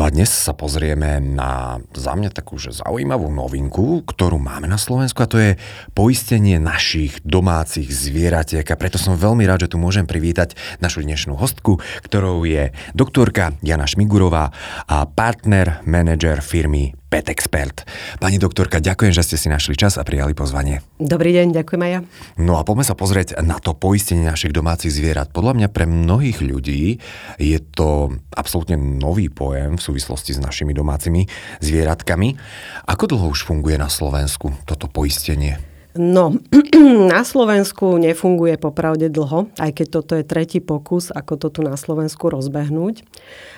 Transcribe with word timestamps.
No 0.00 0.08
a 0.08 0.16
dnes 0.16 0.32
sa 0.32 0.56
pozrieme 0.56 1.20
na 1.20 1.76
za 1.92 2.16
mňa 2.16 2.32
takú 2.32 2.56
že 2.56 2.72
zaujímavú 2.72 3.28
novinku, 3.28 4.00
ktorú 4.08 4.40
máme 4.40 4.64
na 4.64 4.80
Slovensku 4.80 5.20
a 5.20 5.28
to 5.28 5.36
je 5.36 5.60
poistenie 5.92 6.56
našich 6.56 7.20
domácich 7.20 7.92
zvieratiek. 7.92 8.64
A 8.64 8.80
preto 8.80 8.96
som 8.96 9.20
veľmi 9.20 9.44
rád, 9.44 9.68
že 9.68 9.76
tu 9.76 9.76
môžem 9.76 10.08
privítať 10.08 10.56
našu 10.80 11.04
dnešnú 11.04 11.36
hostku, 11.36 11.84
ktorou 12.00 12.48
je 12.48 12.72
doktorka 12.96 13.52
Jana 13.60 13.84
Šmigurová 13.84 14.56
a 14.88 15.04
partner, 15.04 15.84
manažer 15.84 16.40
firmy 16.40 16.96
Pet 17.10 17.26
Expert. 17.26 17.82
Pani 18.22 18.38
doktorka, 18.38 18.78
ďakujem, 18.78 19.10
že 19.10 19.26
ste 19.26 19.36
si 19.36 19.50
našli 19.50 19.74
čas 19.74 19.98
a 19.98 20.06
prijali 20.06 20.30
pozvanie. 20.30 20.78
Dobrý 21.02 21.34
deň, 21.34 21.50
ďakujem 21.50 21.82
aj 21.82 21.90
ja. 21.90 22.00
No 22.38 22.54
a 22.54 22.62
poďme 22.62 22.86
sa 22.86 22.94
pozrieť 22.94 23.42
na 23.42 23.58
to 23.58 23.74
poistenie 23.74 24.22
našich 24.22 24.54
domácich 24.54 24.94
zvierat. 24.94 25.34
Podľa 25.34 25.58
mňa 25.58 25.68
pre 25.74 25.90
mnohých 25.90 26.38
ľudí 26.38 27.02
je 27.42 27.58
to 27.74 28.14
absolútne 28.30 28.78
nový 28.78 29.26
pojem 29.26 29.74
v 29.74 29.82
súvislosti 29.82 30.38
s 30.38 30.40
našimi 30.40 30.70
domácimi 30.70 31.26
zvieratkami. 31.58 32.38
Ako 32.86 33.10
dlho 33.10 33.34
už 33.34 33.42
funguje 33.42 33.74
na 33.74 33.90
Slovensku 33.90 34.54
toto 34.62 34.86
poistenie? 34.86 35.69
No, 35.98 36.38
na 37.12 37.26
Slovensku 37.26 37.98
nefunguje 37.98 38.54
popravde 38.54 39.10
dlho, 39.10 39.50
aj 39.58 39.70
keď 39.74 39.86
toto 39.90 40.12
je 40.14 40.22
tretí 40.22 40.62
pokus, 40.62 41.10
ako 41.10 41.34
to 41.34 41.48
tu 41.50 41.60
na 41.66 41.74
Slovensku 41.74 42.30
rozbehnúť. 42.30 43.02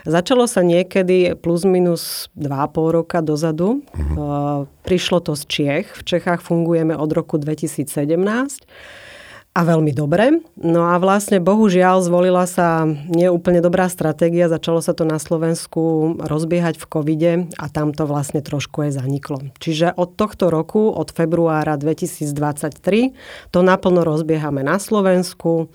Začalo 0.09 0.49
sa 0.49 0.65
niekedy 0.65 1.37
plus 1.37 1.69
minus 1.69 2.33
2,5 2.41 2.97
roka 2.97 3.19
dozadu. 3.21 3.85
Uh-huh. 3.85 4.65
Prišlo 4.83 5.21
to 5.21 5.37
z 5.37 5.43
Čiech. 5.45 5.87
V 5.93 6.03
Čechách 6.09 6.41
fungujeme 6.41 6.97
od 6.97 7.11
roku 7.13 7.37
2017 7.37 7.85
a 9.53 9.61
veľmi 9.69 9.93
dobre. 9.93 10.41
No 10.57 10.89
a 10.89 10.97
vlastne 10.97 11.37
bohužiaľ 11.37 12.01
zvolila 12.01 12.49
sa 12.49 12.89
neúplne 12.89 13.61
dobrá 13.61 13.85
stratégia, 13.93 14.49
začalo 14.49 14.81
sa 14.81 14.97
to 14.97 15.05
na 15.05 15.21
Slovensku 15.21 16.17
rozbiehať 16.25 16.81
v 16.81 16.89
covide 16.89 17.33
a 17.61 17.69
tam 17.69 17.93
to 17.93 18.09
vlastne 18.09 18.41
trošku 18.41 18.89
aj 18.89 18.97
zaniklo. 18.97 19.53
Čiže 19.61 19.93
od 19.93 20.17
tohto 20.17 20.49
roku, 20.49 20.89
od 20.89 21.13
februára 21.13 21.77
2023, 21.77 23.13
to 23.53 23.59
naplno 23.61 24.09
rozbiehame 24.09 24.65
na 24.65 24.81
Slovensku 24.81 25.69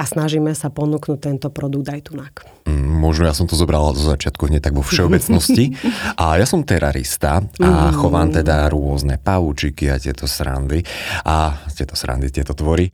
a 0.00 0.02
snažíme 0.08 0.56
sa 0.56 0.72
ponúknuť 0.72 1.18
tento 1.20 1.52
produkt 1.52 1.92
aj 1.92 2.00
tunak. 2.08 2.34
Mm, 2.64 3.04
možno 3.04 3.28
ja 3.28 3.36
som 3.36 3.44
to 3.44 3.52
zobrala 3.52 3.92
zo 3.92 4.08
začiatku 4.08 4.48
hneď 4.48 4.72
tak 4.72 4.72
vo 4.72 4.80
všeobecnosti. 4.80 5.76
A 6.22 6.40
ja 6.40 6.48
som 6.48 6.64
terarista 6.64 7.44
a 7.60 7.92
mm. 7.92 8.00
chovám 8.00 8.32
teda 8.32 8.68
rôzne 8.72 9.20
pavúčiky 9.20 9.92
a 9.92 10.00
tieto 10.00 10.24
srandy. 10.24 10.80
A 11.24 11.60
tieto 11.72 11.96
srandy, 11.96 12.32
tieto 12.32 12.56
tvory. 12.56 12.88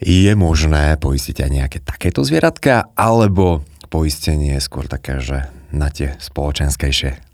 Je 0.00 0.32
možné 0.32 0.96
poistiť 0.96 1.44
aj 1.44 1.50
nejaké 1.50 1.78
takéto 1.84 2.24
zvieratka, 2.24 2.92
alebo 2.96 3.64
poistenie 3.88 4.56
je 4.56 4.62
skôr 4.64 4.88
také, 4.88 5.20
že 5.20 5.48
na 5.72 5.92
tie 5.92 6.16
spoločenskejšie 6.16 7.27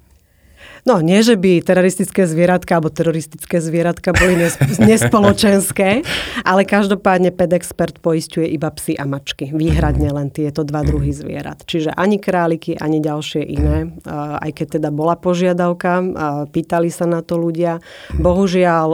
No, 0.84 1.00
nie, 1.00 1.24
že 1.24 1.40
by 1.40 1.64
teroristické 1.64 2.28
zvieratka 2.28 2.77
alebo 2.77 2.92
teroristické 2.92 3.56
zvieratka 3.56 4.12
boli 4.12 4.36
nespoločenské, 4.92 6.04
ale 6.44 6.68
každopádne 6.68 7.32
pedexpert 7.32 8.04
poistuje 8.04 8.53
iba 8.53 8.69
psy 8.76 8.92
a 9.00 9.09
mačky. 9.09 9.48
Výhradne 9.48 10.12
len 10.12 10.28
tieto 10.28 10.60
dva 10.60 10.84
druhy 10.84 11.16
zvierat. 11.16 11.64
Čiže 11.64 11.97
ani 11.97 12.20
králiky, 12.20 12.76
ani 12.76 13.00
ďalšie 13.00 13.42
iné. 13.48 13.97
Aj 14.12 14.50
keď 14.53 14.76
teda 14.76 14.92
bola 14.92 15.16
požiadavka, 15.16 16.04
pýtali 16.53 16.92
sa 16.92 17.09
na 17.09 17.25
to 17.25 17.41
ľudia. 17.41 17.80
Bohužiaľ, 18.20 18.88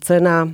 cena 0.00 0.48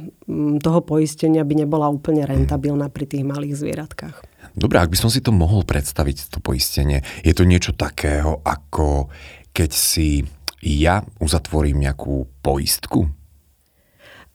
toho 0.58 0.80
poistenia 0.82 1.46
by 1.46 1.62
nebola 1.62 1.86
úplne 1.86 2.26
rentabilná 2.26 2.90
pri 2.90 3.06
tých 3.06 3.22
malých 3.22 3.54
zvieratkách. 3.54 4.16
Dobre, 4.58 4.82
ak 4.82 4.90
by 4.90 4.98
som 4.98 5.14
si 5.14 5.22
to 5.22 5.30
mohol 5.30 5.62
predstaviť, 5.62 6.34
to 6.34 6.42
poistenie, 6.42 7.06
je 7.22 7.30
to 7.30 7.46
niečo 7.46 7.70
takého, 7.70 8.42
ako 8.42 9.06
keď 9.54 9.70
si 9.70 10.26
ja 10.66 11.06
uzatvorím 11.22 11.86
nejakú 11.86 12.26
poistku? 12.42 13.06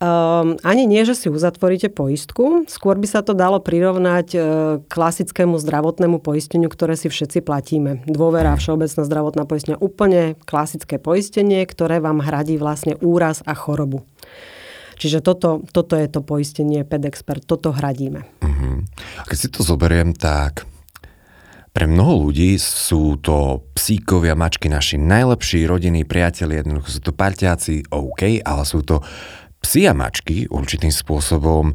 Um, 0.01 0.57
ani 0.65 0.89
nie, 0.89 1.05
že 1.05 1.13
si 1.13 1.27
uzatvoríte 1.29 1.93
poistku. 1.93 2.65
Skôr 2.65 2.97
by 2.97 3.05
sa 3.05 3.21
to 3.21 3.37
dalo 3.37 3.61
prirovnať 3.61 4.27
uh, 4.33 4.43
klasickému 4.89 5.61
zdravotnému 5.61 6.17
poisteniu, 6.17 6.73
ktoré 6.73 6.97
si 6.97 7.05
všetci 7.05 7.45
platíme. 7.45 8.01
Dôvera, 8.09 8.57
všeobecná 8.57 9.01
zdravotná 9.05 9.43
poistenia. 9.45 9.77
Úplne 9.77 10.41
klasické 10.49 10.97
poistenie, 10.97 11.61
ktoré 11.69 12.01
vám 12.01 12.17
hradí 12.25 12.57
vlastne 12.57 12.97
úraz 12.97 13.45
a 13.45 13.53
chorobu. 13.53 14.01
Čiže 14.97 15.21
toto, 15.21 15.61
toto 15.69 15.93
je 15.93 16.09
to 16.09 16.25
poistenie 16.25 16.81
PedExpert, 16.81 17.45
toto 17.45 17.69
hradíme. 17.69 18.25
Uh-huh. 18.41 18.81
A 19.17 19.25
keď 19.29 19.37
si 19.37 19.47
to 19.53 19.61
zoberiem, 19.61 20.17
tak 20.17 20.65
pre 21.71 21.87
mnoho 21.87 22.27
ľudí 22.27 22.59
sú 22.59 23.15
to 23.23 23.63
psíkovia, 23.71 24.35
mačky, 24.35 24.67
naši 24.67 24.99
najlepší 24.99 25.63
rodinní 25.63 26.03
priatelia, 26.03 26.59
jednoducho 26.59 26.99
sú 26.99 27.01
to 27.01 27.15
parťáci, 27.15 27.87
OK, 27.87 28.43
ale 28.43 28.63
sú 28.67 28.83
to 28.83 28.99
psi 29.63 29.87
a 29.87 29.93
mačky 29.95 30.51
určitým 30.51 30.91
spôsobom. 30.91 31.71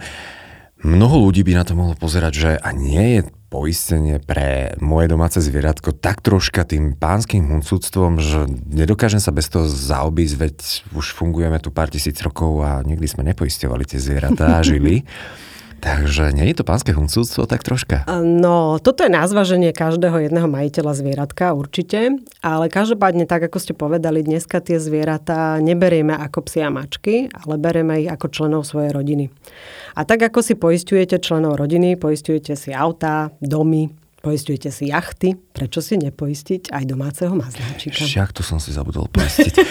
Mnoho 0.85 1.17
ľudí 1.25 1.41
by 1.41 1.53
na 1.57 1.65
to 1.65 1.73
mohlo 1.73 1.97
pozerať, 1.97 2.33
že 2.37 2.51
a 2.61 2.77
nie 2.77 3.19
je 3.19 3.21
poistenie 3.49 4.21
pre 4.21 4.77
moje 4.85 5.09
domáce 5.09 5.41
zvieratko 5.41 5.97
tak 5.97 6.21
troška 6.21 6.69
tým 6.69 6.93
pánským 6.93 7.49
huncúctvom, 7.49 8.21
že 8.21 8.45
nedokážem 8.69 9.23
sa 9.23 9.33
bez 9.33 9.49
toho 9.49 9.65
zaobísť, 9.65 10.35
veď 10.37 10.57
už 10.93 11.17
fungujeme 11.17 11.57
tu 11.63 11.73
pár 11.73 11.89
tisíc 11.89 12.21
rokov 12.21 12.61
a 12.61 12.85
nikdy 12.85 13.07
sme 13.09 13.25
nepoisťovali 13.33 13.85
tie 13.89 13.97
zvieratá 13.97 14.61
a 14.61 14.67
žili. 14.67 15.03
Takže 15.87 16.35
nie 16.35 16.51
je 16.51 16.59
to 16.59 16.67
pánske 16.67 16.91
huncúctvo 16.91 17.47
tak 17.47 17.63
troška? 17.63 18.03
No, 18.27 18.83
toto 18.83 19.07
je 19.07 19.11
názvaženie 19.15 19.71
každého 19.71 20.27
jedného 20.27 20.51
majiteľa 20.51 20.99
zvieratka 20.99 21.55
určite, 21.55 22.19
ale 22.43 22.67
každopádne 22.67 23.23
tak, 23.23 23.47
ako 23.47 23.63
ste 23.63 23.71
povedali, 23.71 24.27
dneska 24.27 24.59
tie 24.59 24.83
zvieratá 24.83 25.63
neberieme 25.63 26.11
ako 26.11 26.51
psi 26.51 26.67
a 26.67 26.75
mačky, 26.75 27.31
ale 27.31 27.55
berieme 27.55 28.03
ich 28.03 28.11
ako 28.11 28.27
členov 28.35 28.67
svojej 28.67 28.91
rodiny. 28.91 29.31
A 29.95 30.03
tak, 30.03 30.27
ako 30.27 30.43
si 30.43 30.59
poistujete 30.59 31.23
členov 31.23 31.55
rodiny, 31.55 31.95
poistujete 31.95 32.59
si 32.59 32.75
autá, 32.75 33.31
domy, 33.39 33.87
poistujete 34.27 34.75
si 34.75 34.91
jachty, 34.91 35.39
prečo 35.39 35.79
si 35.79 36.03
nepoistiť 36.03 36.75
aj 36.75 36.83
domáceho 36.83 37.31
mazláčika? 37.31 38.03
Však 38.03 38.35
to 38.35 38.43
som 38.43 38.59
si 38.59 38.75
zabudol 38.75 39.07
poistiť. 39.07 39.55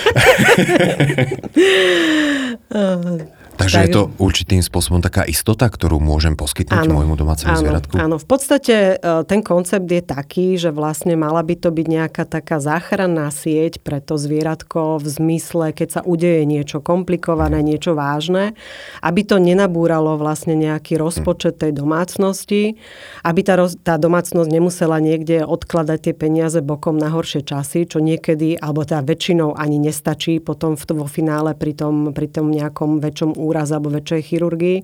Takže 3.55 3.77
tak, 3.79 3.85
je 3.87 3.89
to 3.95 4.03
určitým 4.19 4.59
spôsobom 4.59 4.99
taká 4.99 5.23
istota, 5.23 5.71
ktorú 5.71 6.03
môžem 6.03 6.35
poskytnúť 6.35 6.85
áno, 6.85 6.99
môjmu 6.99 7.15
domácemu 7.15 7.55
áno, 7.55 7.61
zvieratku? 7.63 7.93
Áno, 7.95 8.15
v 8.19 8.27
podstate 8.27 8.99
e, 8.99 9.23
ten 9.23 9.39
koncept 9.39 9.87
je 9.87 10.03
taký, 10.03 10.59
že 10.59 10.75
vlastne 10.75 11.15
mala 11.15 11.39
by 11.39 11.55
to 11.55 11.71
byť 11.71 11.87
nejaká 11.87 12.23
taká 12.27 12.59
záchranná 12.59 13.31
sieť 13.31 13.79
pre 13.79 14.03
to 14.03 14.19
zvieratko 14.19 14.99
v 14.99 15.07
zmysle, 15.07 15.71
keď 15.71 15.87
sa 15.87 16.01
udeje 16.03 16.43
niečo 16.43 16.83
komplikované, 16.83 17.63
mm. 17.63 17.65
niečo 17.65 17.91
vážne, 17.95 18.59
aby 18.99 19.23
to 19.23 19.39
nenabúralo 19.39 20.19
vlastne 20.19 20.59
nejaký 20.59 20.99
rozpočet 20.99 21.63
tej 21.63 21.71
domácnosti, 21.71 22.75
aby 23.23 23.39
tá, 23.39 23.55
tá 23.81 23.95
domácnosť 23.95 24.49
nemusela 24.51 24.99
niekde 24.99 25.47
odkladať 25.47 26.11
tie 26.11 26.13
peniaze 26.13 26.59
bokom 26.59 26.99
na 26.99 27.07
horšie 27.07 27.47
časy, 27.47 27.87
čo 27.87 28.03
niekedy, 28.03 28.59
alebo 28.59 28.83
teda 28.83 28.99
väčšinou 28.99 29.55
ani 29.55 29.79
nestačí 29.79 30.43
potom 30.43 30.75
v, 30.75 30.83
vo 30.91 31.07
finále 31.07 31.55
pri 31.55 31.71
tom, 31.71 32.11
pri 32.11 32.27
tom 32.27 32.51
nejakom 32.51 32.99
väčšom 32.99 33.44
úraz 33.45 33.69
alebo 33.69 33.93
väčšej 33.93 34.21
chirurgii. 34.33 34.77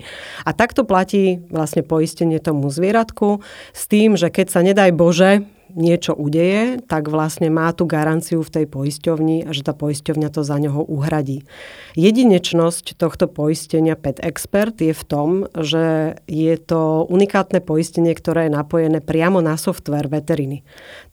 A 0.46 0.54
takto 0.54 0.86
platí 0.86 1.42
vlastne 1.50 1.82
poistenie 1.82 2.38
tomu 2.38 2.70
zvieratku 2.70 3.42
s 3.74 3.84
tým, 3.90 4.14
že 4.14 4.30
keď 4.30 4.48
sa 4.54 4.62
nedaj 4.62 4.94
Bože 4.94 5.50
niečo 5.74 6.14
udeje, 6.14 6.80
tak 6.86 7.08
vlastne 7.10 7.50
má 7.50 7.72
tú 7.72 7.88
garanciu 7.90 8.44
v 8.44 8.62
tej 8.62 8.66
poisťovni 8.70 9.48
a 9.48 9.52
že 9.56 9.66
tá 9.66 9.74
poisťovňa 9.74 10.30
to 10.30 10.42
za 10.44 10.58
neho 10.60 10.84
uhradí. 10.84 11.48
Jedinečnosť 11.98 13.00
tohto 13.00 13.32
poistenia 13.32 13.98
Pet 13.98 14.20
Expert 14.22 14.78
je 14.78 14.92
v 14.92 15.04
tom, 15.08 15.30
že 15.58 16.16
je 16.28 16.56
to 16.60 17.08
unikátne 17.08 17.64
poistenie, 17.64 18.12
ktoré 18.12 18.48
je 18.48 18.56
napojené 18.56 19.00
priamo 19.02 19.40
na 19.40 19.56
software 19.56 20.12
veteriny. 20.12 20.62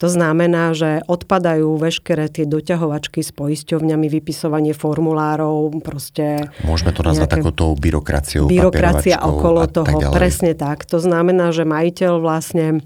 To 0.02 0.10
znamená, 0.10 0.74
že 0.76 1.00
odpadajú 1.06 1.78
veškeré 1.78 2.28
tie 2.28 2.44
doťahovačky 2.44 3.22
s 3.22 3.30
poisťovňami, 3.32 4.06
vypisovanie 4.10 4.74
formulárov, 4.74 5.80
proste... 5.80 6.50
Môžeme 6.66 6.90
to 6.92 7.06
nazvať 7.06 7.38
takou 7.38 7.54
byrokraciou, 7.74 8.50
Byrokracia 8.50 9.20
okolo 9.22 9.66
toho, 9.70 9.98
presne 10.10 10.52
tak. 10.54 10.84
To 10.88 10.98
znamená, 10.98 11.50
že 11.54 11.68
majiteľ 11.68 12.12
vlastne 12.18 12.82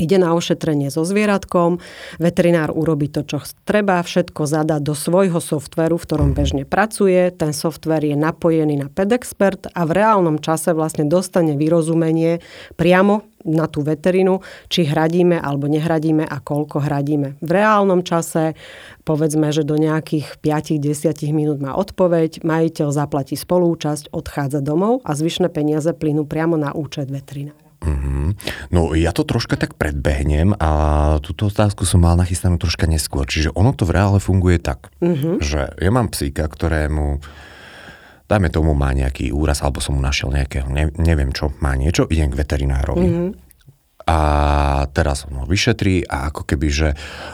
Ide 0.00 0.16
na 0.16 0.32
ošetrenie 0.32 0.88
so 0.88 1.04
zvieratkom, 1.04 1.76
veterinár 2.16 2.72
urobí 2.72 3.12
to, 3.12 3.28
čo 3.28 3.44
treba, 3.68 4.00
všetko 4.00 4.48
zadá 4.48 4.80
do 4.80 4.96
svojho 4.96 5.36
softveru, 5.36 6.00
v 6.00 6.06
ktorom 6.08 6.30
bežne 6.32 6.64
pracuje. 6.64 7.28
Ten 7.28 7.52
softver 7.52 8.00
je 8.00 8.16
napojený 8.16 8.80
na 8.80 8.88
PedExpert 8.88 9.68
a 9.76 9.84
v 9.84 9.92
reálnom 9.92 10.40
čase 10.40 10.72
vlastne 10.72 11.04
dostane 11.04 11.60
vyrozumenie 11.60 12.40
priamo 12.80 13.28
na 13.44 13.68
tú 13.68 13.84
veterinu, 13.84 14.40
či 14.72 14.88
hradíme 14.88 15.36
alebo 15.36 15.68
nehradíme 15.68 16.24
a 16.24 16.40
koľko 16.40 16.80
hradíme. 16.80 17.36
V 17.44 17.50
reálnom 17.52 18.00
čase, 18.00 18.56
povedzme, 19.04 19.52
že 19.52 19.66
do 19.66 19.76
nejakých 19.76 20.40
5-10 20.40 21.36
minút 21.36 21.58
má 21.60 21.76
odpoveď, 21.76 22.40
majiteľ 22.40 22.88
zaplatí 22.96 23.36
spolúčasť, 23.36 24.08
odchádza 24.08 24.64
domov 24.64 25.04
a 25.04 25.12
zvyšné 25.12 25.52
peniaze 25.52 25.92
plynú 25.92 26.24
priamo 26.24 26.56
na 26.56 26.72
účet 26.72 27.12
veterinára. 27.12 27.61
Mm-hmm. 27.82 28.26
No 28.70 28.94
ja 28.94 29.10
to 29.10 29.26
troška 29.26 29.58
tak 29.58 29.74
predbehnem 29.74 30.54
a 30.56 30.70
túto 31.18 31.50
otázku 31.50 31.82
som 31.82 32.02
mal 32.02 32.14
nachystanú 32.14 32.56
troška 32.56 32.86
neskôr. 32.86 33.26
Čiže 33.26 33.52
ono 33.52 33.74
to 33.74 33.84
v 33.84 33.98
reále 33.98 34.18
funguje 34.22 34.62
tak, 34.62 34.94
mm-hmm. 35.02 35.42
že 35.42 35.74
ja 35.76 35.90
mám 35.90 36.08
psíka, 36.14 36.46
ktorému 36.46 37.18
dajme 38.30 38.48
tomu 38.48 38.72
má 38.72 38.96
nejaký 38.96 39.28
úraz, 39.28 39.60
alebo 39.60 39.84
som 39.84 39.98
mu 39.98 40.00
našiel 40.00 40.32
nejakého, 40.32 40.64
ne, 40.72 40.88
neviem 40.96 41.36
čo, 41.36 41.52
má 41.60 41.76
niečo, 41.76 42.08
idem 42.08 42.32
k 42.32 42.38
veterinárovi. 42.40 43.04
Mm-hmm. 43.04 43.30
A 44.08 44.18
teraz 44.90 45.28
on 45.28 45.44
ho 45.44 45.46
vyšetrí 45.46 46.08
a 46.08 46.32
ako 46.32 46.48
keby, 46.48 46.68
že 46.72 46.88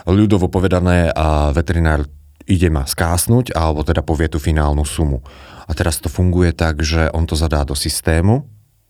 ľudovo 0.05 0.51
povedané 0.51 1.09
a 1.15 1.55
veterinár 1.55 2.05
ide 2.49 2.69
ma 2.73 2.85
skásnuť, 2.89 3.55
alebo 3.55 3.87
teda 3.87 4.03
povie 4.03 4.27
tú 4.29 4.43
finálnu 4.43 4.83
sumu. 4.83 5.23
A 5.69 5.73
teraz 5.77 6.01
to 6.01 6.09
funguje 6.09 6.56
tak, 6.56 6.81
že 6.81 7.12
on 7.12 7.29
to 7.29 7.37
zadá 7.37 7.62
do 7.62 7.77
systému, 7.77 8.44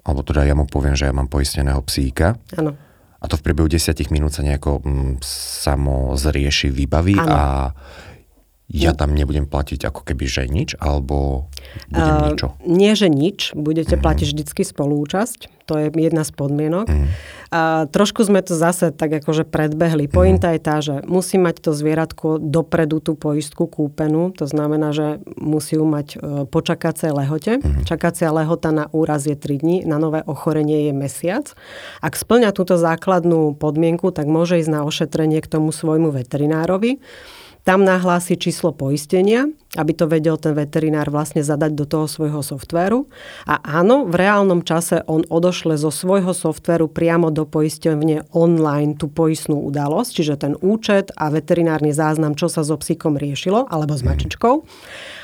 alebo 0.04 0.20
teda 0.24 0.46
ja 0.46 0.54
mu 0.56 0.64
poviem, 0.64 0.94
že 0.94 1.08
ja 1.08 1.14
mám 1.14 1.28
poisteného 1.30 1.80
psíka. 1.84 2.38
Áno. 2.54 2.74
A 3.18 3.24
to 3.26 3.34
v 3.34 3.50
priebehu 3.50 3.66
10 3.66 3.98
minút 4.14 4.30
sa 4.30 4.46
nejako 4.46 4.78
mm, 4.78 5.14
samo 5.26 6.14
zrieši, 6.14 6.70
vybaví 6.70 7.18
ano. 7.18 7.30
a 7.34 7.42
ja 8.68 8.92
tam 8.92 9.16
nebudem 9.16 9.48
platiť 9.48 9.88
ako 9.88 10.04
keby, 10.04 10.28
že 10.28 10.44
nič, 10.44 10.76
alebo 10.76 11.48
budem 11.88 12.16
uh, 12.20 12.24
niečo? 12.28 12.46
Nie, 12.68 12.92
že 12.92 13.08
nič. 13.08 13.56
Budete 13.56 13.96
mm. 13.96 14.02
platiť 14.04 14.26
vždycky 14.28 14.60
spolúčasť. 14.60 15.48
To 15.72 15.80
je 15.80 15.88
jedna 15.88 16.20
z 16.20 16.32
podmienok. 16.36 16.84
Mm. 16.84 17.08
A 17.48 17.88
trošku 17.88 18.28
sme 18.28 18.44
to 18.44 18.52
zase 18.52 18.92
tak 18.92 19.24
akože 19.24 19.48
predbehli. 19.48 20.04
Pointa 20.04 20.52
mm. 20.52 20.54
je 20.56 20.60
tá, 20.60 20.76
že 20.84 20.94
musí 21.08 21.40
mať 21.40 21.64
to 21.64 21.70
zvieratko 21.72 22.36
dopredu 22.36 23.00
tú 23.00 23.16
poistku 23.16 23.64
kúpenú. 23.64 24.36
To 24.36 24.44
znamená, 24.44 24.92
že 24.92 25.24
musí 25.40 25.80
ju 25.80 25.88
mať 25.88 26.08
e, 26.12 26.16
po 26.44 26.60
čakacej 26.60 27.16
lehote. 27.16 27.64
Mm. 27.64 27.88
Čakacia 27.88 28.28
lehota 28.36 28.68
na 28.68 28.92
úraz 28.92 29.24
je 29.24 29.36
3 29.36 29.64
dní, 29.64 29.76
na 29.88 29.96
nové 29.96 30.20
ochorenie 30.28 30.88
je 30.88 30.92
mesiac. 30.92 31.56
Ak 32.04 32.20
splňa 32.20 32.52
túto 32.52 32.76
základnú 32.76 33.56
podmienku, 33.56 34.12
tak 34.12 34.28
môže 34.28 34.60
ísť 34.60 34.72
na 34.76 34.84
ošetrenie 34.84 35.40
k 35.40 35.48
tomu 35.48 35.72
svojmu 35.72 36.12
veterinárovi. 36.12 37.00
Tam 37.66 37.84
nahlási 37.84 38.38
číslo 38.38 38.72
poistenia, 38.72 39.46
aby 39.76 39.93
to 39.93 40.08
vedel 40.08 40.40
ten 40.40 40.56
veterinár 40.56 41.12
vlastne 41.12 41.44
zadať 41.44 41.72
do 41.76 41.84
toho 41.84 42.08
svojho 42.08 42.40
softvéru. 42.40 43.05
A 43.44 43.60
áno, 43.60 44.08
v 44.08 44.14
reálnom 44.16 44.64
čase 44.64 45.05
on 45.05 45.26
odošle 45.28 45.76
zo 45.76 45.93
svojho 45.93 46.32
softvéru 46.32 46.88
priamo 46.88 47.28
do 47.28 47.44
poisťovne 47.44 48.32
online 48.32 48.96
tú 48.96 49.12
poistnú 49.12 49.60
udalosť, 49.69 50.10
čiže 50.10 50.34
ten 50.40 50.55
účet 50.64 51.12
a 51.20 51.28
veterinárny 51.28 51.93
záznam, 51.93 52.32
čo 52.32 52.49
sa 52.49 52.64
so 52.64 52.81
psíkom 52.81 53.20
riešilo, 53.20 53.69
alebo 53.69 53.93
s 53.93 54.02
mačičkou. 54.02 54.64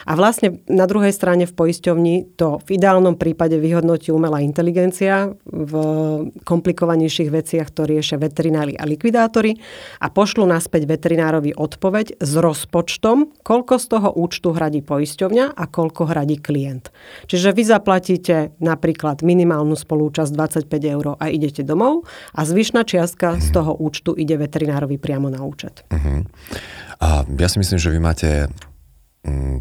A 0.04 0.12
vlastne 0.16 0.60
na 0.68 0.84
druhej 0.84 1.12
strane 1.16 1.48
v 1.48 1.56
poisťovni 1.56 2.36
to 2.36 2.60
v 2.64 2.76
ideálnom 2.76 3.16
prípade 3.16 3.56
vyhodnotí 3.56 4.12
umelá 4.12 4.44
inteligencia, 4.44 5.32
v 5.44 5.72
komplikovanejších 6.44 7.30
veciach 7.32 7.68
to 7.72 7.88
riešia 7.88 8.20
veterinári 8.20 8.76
a 8.76 8.84
likvidátori 8.84 9.56
a 10.04 10.12
pošlu 10.12 10.44
naspäť 10.44 10.84
veterinárovi 10.84 11.56
odpoveď 11.56 12.20
s 12.20 12.32
rozpočtom, 12.36 13.32
koľko 13.40 13.74
z 13.80 13.86
toho 13.88 14.08
účtu 14.12 14.52
hradí 14.52 14.84
poisťovňa 14.84 15.56
a 15.56 15.64
koľko 15.68 16.12
hradí 16.12 16.36
klient. 16.38 16.92
Čiže 17.24 17.56
vy 17.56 17.62
zaplatíte 17.64 18.36
napríklad 18.60 19.24
minimálnu 19.24 19.74
spolúčasť 19.74 20.30
25 20.68 20.94
eur 20.94 21.06
a 21.16 21.24
idete 21.32 21.64
domov 21.64 22.04
a 22.36 22.44
zvyšná 22.44 22.84
čiastka 22.84 23.40
z 23.40 23.48
toho 23.50 23.72
účtu 23.80 24.12
ide 24.12 24.36
veterinárovi 24.36 25.00
priamo 25.00 25.32
na 25.32 25.40
účet. 25.42 25.82
Uh-huh. 25.88 26.26
A 27.00 27.24
ja 27.24 27.48
si 27.48 27.56
myslím, 27.58 27.78
že 27.80 27.92
vy 27.92 28.00
máte 28.00 28.28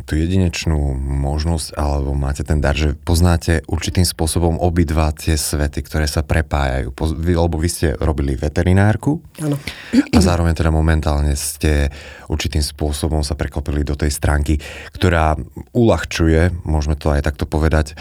tú 0.03 0.19
jedinečnú 0.19 0.75
možnosť, 0.99 1.79
alebo 1.79 2.11
máte 2.11 2.43
ten 2.43 2.59
dar, 2.59 2.75
že 2.75 2.99
poznáte 2.99 3.63
určitým 3.63 4.03
spôsobom 4.03 4.59
obidva 4.59 5.15
tie 5.15 5.39
svety, 5.39 5.79
ktoré 5.87 6.03
sa 6.03 6.19
prepájajú. 6.19 6.91
Lebo 7.23 7.55
vy 7.55 7.69
ste 7.71 7.87
robili 7.95 8.35
veterinárku 8.35 9.23
ano. 9.39 9.55
a 9.95 10.19
zároveň 10.19 10.51
teda 10.51 10.67
momentálne 10.67 11.31
ste 11.39 11.87
určitým 12.27 12.59
spôsobom 12.59 13.23
sa 13.23 13.39
preklopili 13.39 13.87
do 13.87 13.95
tej 13.95 14.11
stránky, 14.11 14.59
ktorá 14.91 15.39
uľahčuje, 15.71 16.67
môžeme 16.67 16.99
to 16.99 17.15
aj 17.15 17.23
takto 17.23 17.47
povedať, 17.47 17.95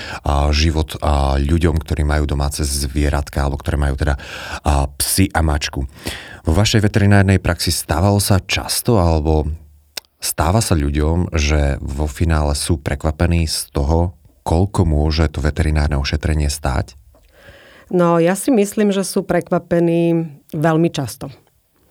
život 0.50 0.98
ľuďom, 1.38 1.78
ktorí 1.78 2.02
majú 2.02 2.26
domáce 2.26 2.66
zvieratka, 2.66 3.46
alebo 3.46 3.62
ktoré 3.62 3.78
majú 3.78 3.94
teda 3.94 4.18
psy 4.98 5.30
a 5.30 5.46
mačku. 5.46 5.86
Vo 6.42 6.52
vašej 6.58 6.82
veterinárnej 6.82 7.38
praxi 7.38 7.70
stávalo 7.70 8.18
sa 8.18 8.42
často, 8.42 8.98
alebo 8.98 9.46
Stáva 10.22 10.62
sa 10.62 10.78
ľuďom, 10.78 11.34
že 11.34 11.82
vo 11.82 12.06
finále 12.06 12.54
sú 12.54 12.78
prekvapení 12.78 13.50
z 13.50 13.74
toho, 13.74 14.14
koľko 14.46 14.86
môže 14.86 15.26
to 15.34 15.42
veterinárne 15.42 15.98
ošetrenie 15.98 16.46
stáť? 16.46 16.94
No, 17.90 18.22
ja 18.22 18.38
si 18.38 18.54
myslím, 18.54 18.94
že 18.94 19.02
sú 19.02 19.26
prekvapení 19.26 20.30
veľmi 20.54 20.88
často. 20.94 21.28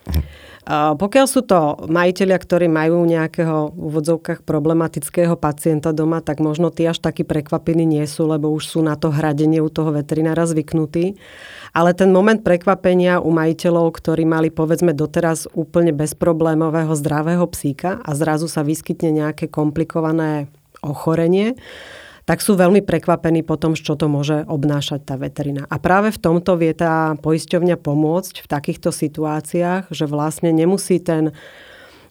Mhm. 0.07 0.24
Pokiaľ 0.69 1.25
sú 1.25 1.42
to 1.42 1.90
majiteľia, 1.90 2.38
ktorí 2.38 2.69
majú 2.69 3.02
nejakého 3.02 3.74
v 3.74 3.81
úvodzovkách 3.81 4.46
problematického 4.46 5.34
pacienta 5.34 5.90
doma, 5.90 6.22
tak 6.22 6.38
možno 6.38 6.69
tí 6.69 6.86
až 6.86 7.02
takí 7.02 7.25
prekvapení 7.25 7.81
nie 7.81 8.06
sú, 8.06 8.30
lebo 8.30 8.54
už 8.54 8.78
sú 8.78 8.80
na 8.86 8.94
to 8.94 9.10
hradenie 9.10 9.58
u 9.58 9.74
toho 9.74 9.90
veterinára 9.90 10.46
zvyknutí. 10.46 11.18
Ale 11.74 11.98
ten 11.98 12.13
moment 12.13 12.46
prekvapenia 12.46 13.18
u 13.18 13.34
majiteľov, 13.34 13.90
ktorí 13.90 14.22
mali 14.30 14.54
povedzme 14.54 14.94
doteraz 14.94 15.50
úplne 15.58 15.98
bezproblémového 15.98 16.94
zdravého 16.94 17.50
psíka 17.50 17.98
a 17.98 18.13
zrazu 18.13 18.46
sa 18.46 18.62
vyskytne 18.62 19.10
nejaké 19.10 19.50
komplikované 19.50 20.46
ochorenie, 20.86 21.58
tak 22.31 22.39
sú 22.39 22.56
veľmi 22.56 22.80
prekvapení 22.80 23.44
potom, 23.44 23.75
čo 23.75 24.00
to 24.00 24.07
môže 24.07 24.48
obnášať 24.48 25.04
tá 25.04 25.19
veterina. 25.19 25.68
A 25.68 25.83
práve 25.83 26.16
v 26.16 26.22
tomto 26.24 26.56
vie 26.56 26.72
tá 26.72 27.19
poisťovňa 27.19 27.75
pomôcť 27.75 28.39
v 28.39 28.48
takýchto 28.48 28.95
situáciách, 28.95 29.92
že 29.92 30.07
vlastne 30.07 30.56
nemusí 30.56 31.04
ten 31.04 31.36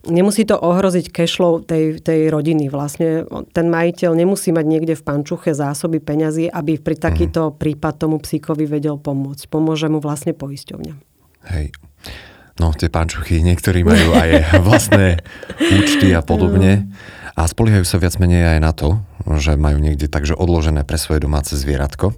nemusí 0.05 0.44
to 0.44 0.61
ohroziť 0.61 1.08
cashflow 1.08 1.64
tej, 1.64 2.05
tej 2.05 2.28
rodiny. 2.28 2.69
Vlastne 2.69 3.25
ten 3.56 3.73
majiteľ 3.73 4.12
nemusí 4.12 4.52
mať 4.52 4.66
niekde 4.68 4.92
v 4.92 5.06
pančuche 5.09 5.56
zásoby 5.56 6.04
peňazí, 6.04 6.52
aby 6.52 6.76
pri 6.76 7.00
mhm. 7.00 7.02
takýto 7.09 7.42
prípad 7.56 8.04
tomu 8.04 8.21
psíkovi 8.21 8.68
vedel 8.68 9.00
pomôcť. 9.00 9.49
Pomôže 9.49 9.88
mu 9.88 10.04
vlastne 10.04 10.37
poisťovňa. 10.37 10.94
Hej. 11.49 11.73
No, 12.61 12.76
tie 12.76 12.93
pančuchy, 12.93 13.40
niektorí 13.40 13.81
majú 13.81 14.12
aj 14.12 14.31
vlastné 14.69 15.25
účty 15.81 16.12
a 16.12 16.21
podobne 16.21 16.93
a 17.33 17.49
spoliehajú 17.49 17.88
sa 17.88 17.97
viac 17.97 18.21
menej 18.21 18.57
aj 18.57 18.61
na 18.61 18.73
to, 18.76 19.00
že 19.40 19.57
majú 19.57 19.81
niekde 19.81 20.12
takže 20.12 20.37
odložené 20.37 20.85
pre 20.85 21.00
svoje 21.00 21.25
domáce 21.25 21.57
zvieratko. 21.57 22.12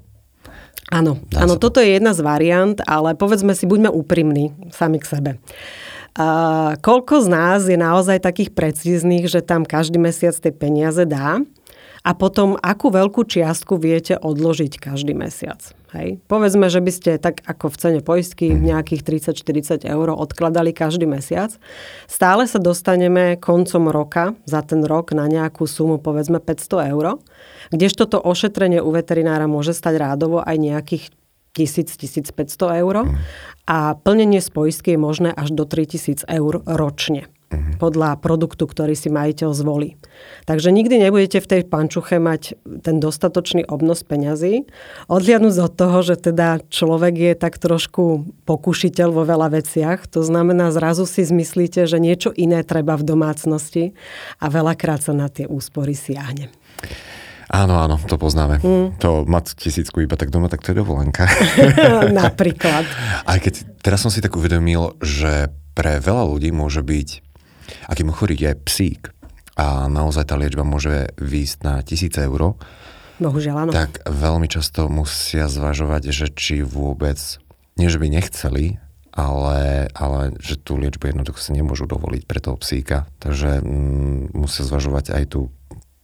Áno, 0.91 1.23
áno, 1.39 1.57
toto 1.57 1.79
je 1.79 1.95
jedna 1.95 2.13
z 2.13 2.21
variant, 2.21 2.77
ale 2.85 3.15
povedzme 3.15 3.55
si, 3.55 3.65
buďme 3.65 3.89
úprimní 3.89 4.53
sami 4.75 4.99
k 4.99 5.09
sebe. 5.09 5.31
A 6.13 6.77
koľko 6.85 7.25
z 7.25 7.29
nás 7.33 7.65
je 7.65 7.79
naozaj 7.81 8.21
takých 8.21 8.53
precíznych, 8.53 9.25
že 9.31 9.41
tam 9.41 9.65
každý 9.65 9.97
mesiac 9.97 10.37
tie 10.37 10.53
peniaze 10.53 11.09
dá 11.09 11.41
a 12.03 12.11
potom 12.19 12.59
akú 12.59 12.91
veľkú 12.91 13.23
čiastku 13.23 13.79
viete 13.79 14.19
odložiť 14.19 14.83
každý 14.83 15.15
mesiac. 15.15 15.63
Hej. 15.95 16.19
Povedzme, 16.25 16.73
že 16.73 16.81
by 16.81 16.93
ste 16.93 17.11
tak 17.21 17.45
ako 17.45 17.69
v 17.69 17.77
cene 17.77 18.01
poistky 18.01 18.51
nejakých 18.51 19.05
30-40 19.37 19.87
eur 19.87 20.09
odkladali 20.11 20.73
každý 20.73 21.05
mesiac. 21.05 21.53
Stále 22.09 22.49
sa 22.49 22.59
dostaneme 22.59 23.37
koncom 23.37 23.93
roka, 23.93 24.33
za 24.49 24.65
ten 24.65 24.83
rok 24.83 25.13
na 25.13 25.29
nejakú 25.29 25.69
sumu 25.69 26.01
povedzme 26.01 26.41
500 26.41 26.93
eur, 26.97 27.21
kdežto 27.71 28.09
to 28.09 28.19
ošetrenie 28.19 28.81
u 28.81 28.91
veterinára 28.91 29.45
môže 29.45 29.77
stať 29.77 30.01
rádovo 30.01 30.41
aj 30.41 30.57
nejakých 30.59 31.05
1000-1500 31.53 32.81
eur 32.81 33.13
a 33.69 33.79
plnenie 34.01 34.41
z 34.41 34.49
poistky 34.49 34.97
je 34.97 35.01
možné 35.01 35.31
až 35.37 35.53
do 35.53 35.69
3000 35.69 36.25
eur 36.25 36.65
ročne 36.65 37.29
podľa 37.77 38.21
produktu, 38.21 38.65
ktorý 38.65 38.95
si 38.97 39.09
majiteľ 39.09 39.51
zvolí. 39.53 39.97
Takže 40.47 40.71
nikdy 40.71 41.09
nebudete 41.09 41.39
v 41.43 41.51
tej 41.51 41.63
pančuche 41.67 42.19
mať 42.23 42.59
ten 42.85 42.99
dostatočný 42.99 43.67
obnos 43.67 44.03
peňazí. 44.07 44.67
Odliadnúť 45.09 45.57
od 45.63 45.73
toho, 45.73 45.99
že 46.03 46.17
teda 46.19 46.63
človek 46.69 47.15
je 47.17 47.33
tak 47.39 47.59
trošku 47.59 48.29
pokušiteľ 48.45 49.09
vo 49.13 49.23
veľa 49.27 49.59
veciach, 49.59 50.07
to 50.11 50.23
znamená 50.23 50.71
zrazu 50.75 51.05
si 51.09 51.23
zmyslíte, 51.23 51.85
že 51.87 51.99
niečo 52.03 52.31
iné 52.35 52.63
treba 52.63 52.99
v 52.99 53.07
domácnosti 53.07 53.95
a 54.39 54.47
veľakrát 54.51 55.03
sa 55.03 55.13
na 55.15 55.29
tie 55.31 55.49
úspory 55.49 55.97
siahne. 55.97 56.51
Áno, 57.53 57.85
áno, 57.85 58.01
to 58.01 58.17
poznáme. 58.17 58.65
Mm. 58.65 58.97
To 59.05 59.29
mať 59.29 59.61
tisícku 59.61 60.01
iba 60.01 60.17
tak 60.17 60.33
doma, 60.33 60.49
tak 60.49 60.65
to 60.65 60.73
je 60.73 60.81
dovolenka. 60.81 61.29
Napríklad. 62.25 62.89
Aj 63.29 63.37
keď 63.37 63.85
teraz 63.85 64.01
som 64.01 64.09
si 64.09 64.25
tak 64.25 64.33
uvedomil, 64.33 64.97
že 65.05 65.53
pre 65.77 66.01
veľa 66.01 66.33
ľudí 66.33 66.49
môže 66.49 66.81
byť, 66.81 67.32
akým 67.87 68.13
ochorý 68.13 68.35
je 68.39 68.53
psík 68.57 69.13
a 69.57 69.87
naozaj 69.87 70.33
tá 70.33 70.35
liečba 70.41 70.65
môže 70.65 71.13
výjsť 71.21 71.59
na 71.65 71.75
tisíce 71.85 72.19
eur, 72.25 72.57
Bohužiaľ, 73.21 73.69
áno. 73.69 73.71
tak 73.71 74.03
veľmi 74.09 74.51
často 74.51 74.91
musia 74.91 75.47
zvažovať, 75.47 76.11
že 76.11 76.27
či 76.33 76.67
vôbec, 76.67 77.21
nie 77.79 77.87
že 77.87 78.01
by 78.03 78.09
nechceli, 78.11 78.83
ale, 79.13 79.93
ale 79.93 80.35
že 80.41 80.57
tú 80.57 80.81
liečbu 80.81 81.13
jednoducho 81.13 81.39
si 81.39 81.53
nemôžu 81.53 81.85
dovoliť 81.85 82.23
pre 82.25 82.41
toho 82.41 82.57
psíka. 82.57 83.05
Takže 83.21 83.61
mm, 83.61 84.33
musia 84.33 84.65
zvažovať 84.65 85.13
aj 85.13 85.25
tú 85.37 85.53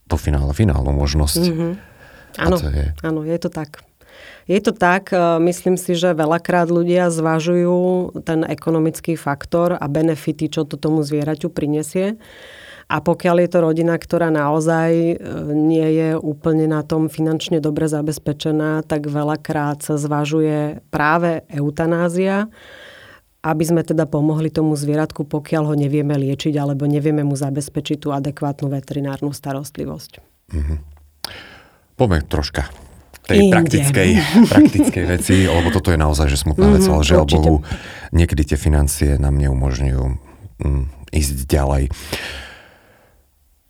po 0.08 0.16
finále 0.20 0.52
finálnu 0.52 0.92
možnosť. 0.92 1.42
Mm-hmm. 1.42 1.72
Áno, 2.38 2.56
je... 2.60 2.86
áno, 3.02 3.20
je 3.24 3.38
to 3.40 3.50
tak. 3.50 3.82
Je 4.48 4.56
to 4.64 4.72
tak, 4.72 5.12
e, 5.12 5.20
myslím 5.44 5.76
si, 5.76 5.92
že 5.92 6.16
veľakrát 6.16 6.72
ľudia 6.72 7.12
zvažujú 7.12 8.16
ten 8.24 8.48
ekonomický 8.48 9.12
faktor 9.20 9.76
a 9.76 9.84
benefity, 9.92 10.48
čo 10.48 10.64
to 10.64 10.80
tomu 10.80 11.04
zvieraťu 11.04 11.52
prinesie. 11.52 12.16
A 12.88 13.04
pokiaľ 13.04 13.44
je 13.44 13.48
to 13.52 13.58
rodina, 13.60 14.00
ktorá 14.00 14.32
naozaj 14.32 14.90
e, 14.96 15.14
nie 15.52 15.84
je 15.92 16.10
úplne 16.16 16.64
na 16.64 16.80
tom 16.80 17.12
finančne 17.12 17.60
dobre 17.60 17.92
zabezpečená, 17.92 18.88
tak 18.88 19.12
veľakrát 19.12 19.84
sa 19.84 20.00
zvažuje 20.00 20.80
práve 20.88 21.44
eutanázia, 21.52 22.48
aby 23.44 23.64
sme 23.68 23.84
teda 23.84 24.08
pomohli 24.08 24.48
tomu 24.48 24.72
zvieratku, 24.80 25.28
pokiaľ 25.28 25.68
ho 25.68 25.74
nevieme 25.76 26.16
liečiť 26.16 26.56
alebo 26.56 26.88
nevieme 26.88 27.20
mu 27.20 27.36
zabezpečiť 27.36 28.00
tú 28.00 28.16
adekvátnu 28.16 28.72
veterinárnu 28.72 29.36
starostlivosť. 29.36 30.24
Mm-hmm. 30.56 30.78
Poďme 32.00 32.24
troška 32.24 32.87
tej 33.28 33.52
praktickej, 33.52 34.10
praktickej 34.52 35.04
veci, 35.04 35.44
lebo 35.44 35.68
toto 35.68 35.92
je 35.92 36.00
naozaj 36.00 36.32
že 36.32 36.40
smutná 36.40 36.72
vec, 36.72 36.82
mm-hmm, 36.82 36.96
ale 36.96 37.04
žiaľ 37.04 37.24
Bohu, 37.28 37.56
niekedy 38.16 38.42
tie 38.48 38.58
financie 38.58 39.20
nám 39.20 39.36
neumožňujú 39.36 40.04
mm, 40.64 40.84
ísť 41.12 41.36
ďalej. 41.44 41.84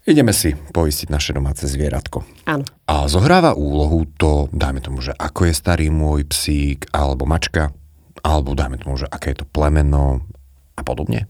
Ideme 0.09 0.33
si 0.33 0.57
poistiť 0.57 1.13
naše 1.13 1.37
domáce 1.37 1.69
zvieratko. 1.69 2.25
Áno. 2.49 2.65
A 2.89 3.05
zohráva 3.13 3.53
úlohu 3.53 4.09
to, 4.17 4.49
dajme 4.57 4.81
tomu, 4.81 5.05
že 5.05 5.13
ako 5.13 5.53
je 5.53 5.53
starý 5.53 5.93
môj 5.93 6.25
psík 6.25 6.89
alebo 6.97 7.29
mačka, 7.29 7.77
alebo 8.25 8.57
dajme 8.57 8.81
tomu, 8.81 8.97
že 8.97 9.05
aké 9.05 9.37
je 9.37 9.45
to 9.45 9.47
plemeno 9.53 10.25
a 10.79 10.83
podobne. 10.87 11.29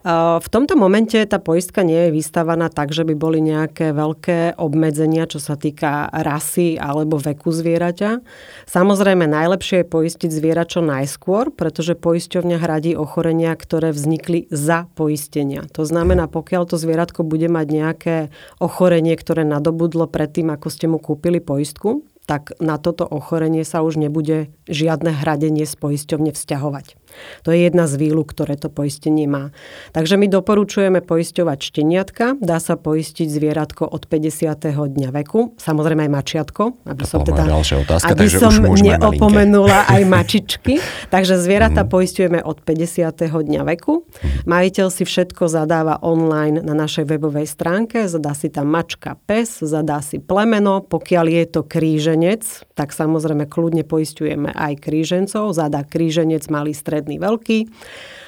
V 0.00 0.48
tomto 0.48 0.80
momente 0.80 1.20
tá 1.28 1.36
poistka 1.36 1.84
nie 1.84 2.08
je 2.08 2.16
vystavaná 2.16 2.72
tak, 2.72 2.88
že 2.88 3.04
by 3.04 3.12
boli 3.12 3.44
nejaké 3.44 3.92
veľké 3.92 4.56
obmedzenia, 4.56 5.28
čo 5.28 5.36
sa 5.36 5.60
týka 5.60 6.08
rasy 6.08 6.80
alebo 6.80 7.20
veku 7.20 7.52
zvieraťa. 7.52 8.24
Samozrejme, 8.64 9.28
najlepšie 9.28 9.84
je 9.84 9.92
poistiť 9.92 10.30
zviera 10.32 10.64
čo 10.64 10.80
najskôr, 10.80 11.52
pretože 11.52 12.00
poisťovňa 12.00 12.56
hradí 12.56 12.96
ochorenia, 12.96 13.52
ktoré 13.52 13.92
vznikli 13.92 14.48
za 14.48 14.88
poistenia. 14.96 15.68
To 15.76 15.84
znamená, 15.84 16.32
pokiaľ 16.32 16.64
to 16.64 16.80
zvieratko 16.80 17.20
bude 17.20 17.52
mať 17.52 17.66
nejaké 17.68 18.16
ochorenie, 18.56 19.12
ktoré 19.20 19.44
nadobudlo 19.44 20.08
predtým, 20.08 20.48
ako 20.48 20.68
ste 20.72 20.88
mu 20.88 20.96
kúpili 20.96 21.44
poistku, 21.44 22.08
tak 22.24 22.54
na 22.62 22.78
toto 22.78 23.02
ochorenie 23.02 23.66
sa 23.66 23.82
už 23.82 23.98
nebude 23.98 24.54
žiadne 24.70 25.10
hradenie 25.18 25.66
z 25.66 25.74
poisťovne 25.74 26.30
vzťahovať. 26.30 26.99
To 27.44 27.54
je 27.54 27.66
jedna 27.66 27.86
z 27.86 27.94
výluk, 27.96 28.32
ktoré 28.32 28.56
to 28.56 28.68
poistenie 28.72 29.26
má. 29.26 29.52
Takže 29.92 30.16
my 30.16 30.26
doporučujeme 30.28 31.00
poisťovať 31.04 31.58
šteniatka, 31.58 32.40
dá 32.40 32.58
sa 32.62 32.76
poistiť 32.76 33.28
zvieratko 33.28 33.88
od 33.88 34.06
50. 34.06 34.70
dňa 34.70 35.10
veku, 35.22 35.54
samozrejme 35.56 36.06
aj 36.08 36.12
mačiatko, 36.12 36.62
aby 36.86 37.04
som 37.04 37.22
teda 37.24 37.46
otázka, 37.50 38.12
aby 38.12 38.26
som 38.28 38.52
neopomenula 38.62 39.88
aj 39.88 40.02
mačičky. 40.14 40.82
Takže 41.08 41.40
zvieratá 41.40 41.82
mm. 41.84 41.90
poistujeme 41.90 42.38
od 42.40 42.62
50. 42.62 43.26
dňa 43.26 43.62
veku. 43.76 44.04
Mm. 44.04 44.48
Majiteľ 44.48 44.86
si 44.92 45.04
všetko 45.06 45.50
zadáva 45.50 46.00
online 46.02 46.62
na 46.62 46.74
našej 46.76 47.08
webovej 47.08 47.46
stránke, 47.48 48.06
zadá 48.06 48.32
si 48.36 48.48
tam 48.48 48.70
mačka, 48.70 49.18
pes, 49.26 49.60
zadá 49.60 49.98
si 50.04 50.22
plemeno, 50.22 50.84
pokiaľ 50.84 51.26
je 51.28 51.44
to 51.50 51.60
kríženec, 51.66 52.42
tak 52.74 52.94
samozrejme 52.94 53.50
kľudne 53.50 53.84
poistujeme 53.84 54.54
aj 54.54 54.80
krížencov, 54.80 55.52
zadá 55.52 55.82
kríženec 55.84 56.46
malý, 56.48 56.72
stredný, 57.00 57.16
veľký, 57.16 57.58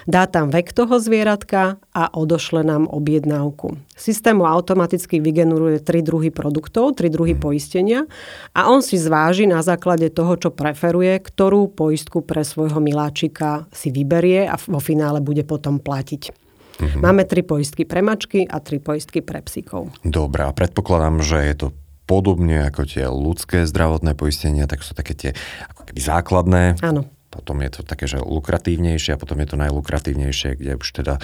dá 0.09 0.25
tam 0.25 0.49
vek 0.49 0.73
toho 0.73 0.97
zvieratka 0.97 1.77
a 1.93 2.09
odošle 2.09 2.65
nám 2.65 2.89
objednávku. 2.89 3.77
Systém 3.93 4.41
mu 4.41 4.49
automaticky 4.49 5.21
vygeneruje 5.21 5.85
tri 5.85 6.01
druhy 6.01 6.33
produktov, 6.33 6.97
tri 6.97 7.13
druhy 7.13 7.37
poistenia 7.37 8.09
a 8.57 8.73
on 8.73 8.81
si 8.81 8.97
zváži 8.97 9.45
na 9.45 9.61
základe 9.61 10.09
toho, 10.09 10.41
čo 10.41 10.49
preferuje, 10.49 11.21
ktorú 11.21 11.69
poistku 11.69 12.25
pre 12.25 12.41
svojho 12.49 12.81
miláčika 12.81 13.69
si 13.77 13.93
vyberie 13.93 14.49
a 14.49 14.57
vo 14.57 14.81
finále 14.81 15.21
bude 15.21 15.45
potom 15.45 15.77
platiť. 15.77 16.33
Mm-hmm. 16.73 17.01
Máme 17.05 17.29
tri 17.29 17.45
poistky 17.45 17.85
pre 17.85 18.01
mačky 18.01 18.49
a 18.49 18.57
tri 18.59 18.81
poistky 18.81 19.21
pre 19.21 19.45
psíkov. 19.45 19.93
Dobre, 20.03 20.49
a 20.49 20.57
predpokladám, 20.57 21.21
že 21.21 21.39
je 21.45 21.55
to 21.55 21.69
podobne 22.09 22.65
ako 22.67 22.89
tie 22.89 23.07
ľudské 23.07 23.69
zdravotné 23.69 24.19
poistenia, 24.19 24.67
tak 24.67 24.83
sú 24.83 24.97
také 24.97 25.15
tie 25.15 25.31
ako 25.71 25.93
keby 25.93 26.01
základné. 26.01 26.63
Áno 26.83 27.07
potom 27.33 27.65
je 27.65 27.71
to 27.73 27.81
také, 27.81 28.05
že 28.05 28.21
lukratívnejšie 28.21 29.17
a 29.17 29.21
potom 29.21 29.41
je 29.41 29.49
to 29.49 29.57
najlukratívnejšie, 29.57 30.61
kde 30.61 30.77
už 30.77 30.89
teda 30.93 31.17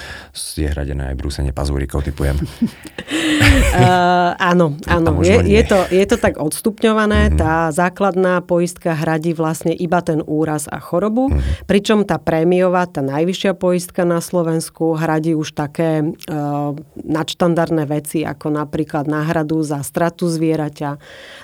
je 0.57 0.65
hradené 0.65 1.13
aj 1.13 1.17
brúsenie 1.21 1.53
pazúrikov, 1.53 2.09
typujem. 2.09 2.41
uh, 2.41 4.33
áno, 4.51 4.81
áno. 4.89 5.21
Je, 5.21 5.37
je, 5.45 5.63
to, 5.69 5.85
je 5.93 6.05
to 6.09 6.17
tak 6.17 6.41
odstupňované. 6.41 7.29
Mm-hmm. 7.29 7.41
Tá 7.41 7.69
základná 7.69 8.41
poistka 8.41 8.97
hradí 8.97 9.37
vlastne 9.37 9.77
iba 9.77 10.01
ten 10.01 10.25
úraz 10.25 10.65
a 10.73 10.81
chorobu, 10.81 11.29
mm-hmm. 11.29 11.69
pričom 11.69 12.09
tá 12.09 12.17
prémiová, 12.17 12.89
tá 12.89 13.05
najvyššia 13.05 13.53
poistka 13.53 14.09
na 14.09 14.25
Slovensku 14.25 14.97
hradí 14.97 15.37
už 15.37 15.53
také 15.53 16.01
uh, 16.01 16.73
nadštandardné 16.97 17.85
veci, 17.85 18.25
ako 18.25 18.55
napríklad 18.55 19.05
náhradu 19.05 19.61
za 19.61 19.85
stratu 19.85 20.31
zvieraťa, 20.31 20.97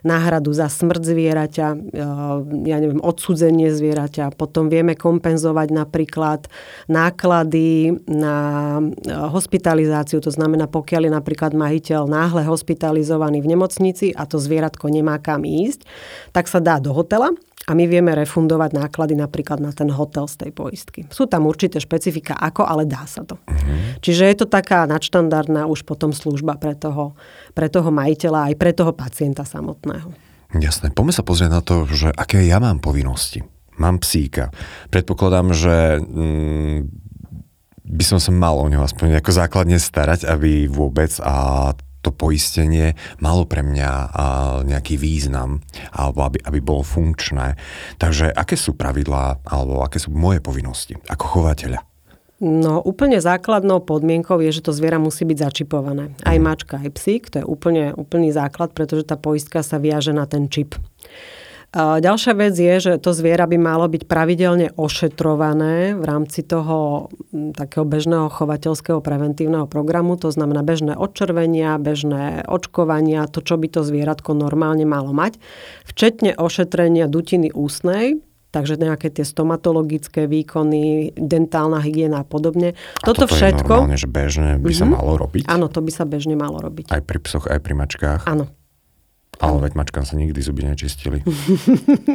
náhradu 0.07 0.51
za 0.57 0.73
smrť 0.73 1.03
zvieraťa, 1.05 1.67
uh, 1.75 2.39
ja 2.65 2.77
neviem, 2.81 3.03
odsudzenie 3.03 3.75
zvieraťa, 3.75 4.33
potom 4.55 4.71
vieme 4.71 4.95
kompenzovať 4.95 5.75
napríklad 5.75 6.47
náklady 6.87 7.99
na 8.07 8.79
e, 8.79 9.11
hospitalizáciu, 9.11 10.23
to 10.23 10.31
znamená, 10.31 10.71
pokiaľ 10.71 11.11
je 11.11 11.13
napríklad 11.19 11.59
majiteľ 11.59 12.07
náhle 12.07 12.47
hospitalizovaný 12.47 13.43
v 13.43 13.51
nemocnici 13.51 14.15
a 14.15 14.31
to 14.31 14.39
zvieratko 14.39 14.87
nemá 14.87 15.19
kam 15.19 15.43
ísť, 15.43 15.83
tak 16.31 16.47
sa 16.47 16.63
dá 16.63 16.79
do 16.79 16.95
hotela 16.95 17.35
a 17.67 17.75
my 17.75 17.83
vieme 17.91 18.15
refundovať 18.15 18.79
náklady 18.79 19.19
napríklad 19.19 19.59
na 19.59 19.75
ten 19.75 19.91
hotel 19.91 20.31
z 20.31 20.47
tej 20.47 20.51
poistky. 20.55 21.01
Sú 21.11 21.27
tam 21.27 21.51
určité 21.51 21.83
špecifika 21.83 22.39
ako, 22.39 22.63
ale 22.63 22.87
dá 22.87 23.03
sa 23.11 23.27
to. 23.27 23.35
Uh-huh. 23.43 23.99
Čiže 24.07 24.23
je 24.31 24.37
to 24.39 24.47
taká 24.47 24.87
nadštandardná 24.87 25.67
už 25.67 25.83
potom 25.83 26.15
služba 26.15 26.63
pre 26.63 26.79
toho, 26.79 27.19
pre 27.59 27.67
toho 27.67 27.91
majiteľa 27.91 28.53
aj 28.53 28.55
pre 28.55 28.71
toho 28.71 28.95
pacienta 28.95 29.43
samotného. 29.43 30.15
Jasné. 30.55 30.95
Poďme 30.95 31.11
sa 31.11 31.27
pozrieť 31.27 31.51
na 31.51 31.59
to, 31.59 31.83
že 31.91 32.15
aké 32.15 32.47
ja 32.47 32.63
mám 32.63 32.79
povinnosti 32.79 33.43
mám 33.79 33.99
psíka. 34.03 34.55
Predpokladám, 34.91 35.55
že 35.55 36.01
mm, 36.01 36.79
by 37.85 38.05
som 38.05 38.19
sa 38.19 38.33
mal 38.33 38.57
o 38.57 38.67
neho 38.67 38.83
aspoň 38.83 39.21
ako 39.21 39.31
základne 39.31 39.77
starať, 39.77 40.25
aby 40.25 40.67
vôbec 40.67 41.13
a 41.21 41.73
to 42.05 42.13
poistenie 42.13 42.93
malo 43.17 43.49
pre 43.49 43.65
mňa 43.65 44.13
nejaký 44.69 45.01
význam 45.01 45.65
alebo 45.97 46.29
aby, 46.29 46.39
aby 46.45 46.61
bolo 46.61 46.85
funkčné. 46.85 47.57
Takže 47.97 48.29
aké 48.29 48.61
sú 48.61 48.77
pravidlá 48.77 49.41
alebo 49.49 49.81
aké 49.81 49.97
sú 49.97 50.13
moje 50.13 50.45
povinnosti 50.45 51.01
ako 51.09 51.41
chovateľa? 51.41 51.81
No 52.45 52.85
úplne 52.85 53.17
základnou 53.25 53.81
podmienkou 53.87 54.37
je, 54.45 54.61
že 54.61 54.69
to 54.69 54.77
zviera 54.77 55.01
musí 55.01 55.25
byť 55.25 55.39
začipované. 55.49 56.13
Aj 56.29 56.37
mhm. 56.37 56.45
mačka, 56.45 56.77
aj 56.77 56.91
psík, 56.93 57.33
to 57.33 57.41
je 57.41 57.47
úplne, 57.47 57.97
úplný 57.97 58.35
základ, 58.37 58.77
pretože 58.77 59.09
tá 59.09 59.17
poistka 59.17 59.65
sa 59.65 59.81
viaže 59.81 60.13
na 60.13 60.29
ten 60.29 60.53
čip. 60.53 60.77
Ďalšia 61.75 62.33
vec 62.39 62.55
je, 62.55 62.75
že 62.79 62.93
to 63.03 63.11
zviera 63.11 63.51
by 63.51 63.59
malo 63.59 63.91
byť 63.91 64.07
pravidelne 64.07 64.71
ošetrované 64.79 65.99
v 65.99 66.05
rámci 66.07 66.47
toho 66.47 67.11
takého 67.59 67.83
bežného 67.83 68.31
chovateľského 68.31 69.03
preventívneho 69.03 69.67
programu, 69.67 70.15
to 70.15 70.31
znamená 70.31 70.63
bežné 70.63 70.95
odčervenia, 70.95 71.75
bežné 71.83 72.47
očkovania, 72.47 73.27
to, 73.27 73.43
čo 73.43 73.59
by 73.59 73.67
to 73.67 73.83
zvieratko 73.83 74.39
normálne 74.39 74.87
malo 74.87 75.11
mať, 75.11 75.43
včetne 75.83 76.39
ošetrenia 76.39 77.11
dutiny 77.11 77.51
ústnej, 77.51 78.23
takže 78.55 78.79
nejaké 78.79 79.11
tie 79.11 79.27
stomatologické 79.27 80.31
výkony, 80.31 81.11
dentálna 81.19 81.83
hygiena 81.83 82.23
a 82.23 82.27
podobne. 82.27 82.79
A 83.03 83.05
toto, 83.05 83.27
toto 83.27 83.35
všetko... 83.35 83.67
Je 83.67 83.83
normálne, 83.83 83.99
že 83.99 84.07
bežne 84.07 84.51
by 84.63 84.71
mm-hmm. 84.71 84.79
sa 84.79 84.87
mhm. 84.87 84.93
malo 84.95 85.13
robiť? 85.19 85.45
Áno, 85.51 85.67
to 85.67 85.83
by 85.83 85.91
sa 85.91 86.07
bežne 86.07 86.39
malo 86.39 86.63
robiť. 86.63 86.95
Aj 86.95 87.03
pri 87.03 87.19
psoch, 87.19 87.51
aj 87.51 87.59
pri 87.59 87.75
mačkách? 87.75 88.31
Áno. 88.31 88.47
Ale 89.43 89.59
veď 89.67 89.73
mačkám 89.75 90.05
sa 90.07 90.15
nikdy 90.15 90.39
zuby 90.39 90.63
nečistili. 90.63 91.19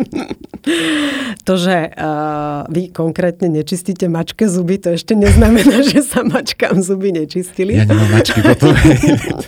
to, 1.47 1.53
že 1.59 1.91
uh, 1.91 2.63
vy 2.71 2.91
konkrétne 2.95 3.51
nečistíte 3.51 4.07
mačke 4.07 4.47
zuby, 4.47 4.79
to 4.79 4.95
ešte 4.95 5.19
neznamená, 5.19 5.83
že 5.91 5.99
sa 5.99 6.23
mačkám 6.23 6.79
zuby 6.79 7.11
nečistili. 7.11 7.75
Ja 7.75 7.83
nemám 7.83 8.07
mačky 8.13 8.39
potom. 8.39 8.71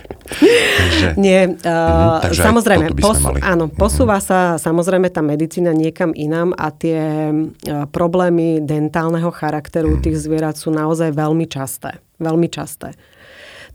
takže, 0.80 1.08
Nie, 1.16 1.48
uh, 1.48 2.20
takže 2.28 2.42
samozrejme, 2.44 2.88
posu, 3.00 3.32
áno, 3.40 3.72
mhm. 3.72 3.76
posúva 3.80 4.20
uh-huh. 4.20 4.58
sa 4.58 4.60
samozrejme 4.60 5.08
tá 5.08 5.24
medicína 5.24 5.72
niekam 5.72 6.12
inám 6.12 6.52
a 6.60 6.72
tie 6.76 7.32
uh, 7.32 7.88
problémy 7.88 8.60
dentálneho 8.64 9.32
charakteru 9.32 9.96
uh-huh. 9.96 10.04
tých 10.04 10.20
zvierat 10.20 10.60
sú 10.60 10.72
naozaj 10.76 11.16
veľmi 11.16 11.48
časté. 11.48 12.04
Veľmi 12.22 12.52
časté. 12.52 12.94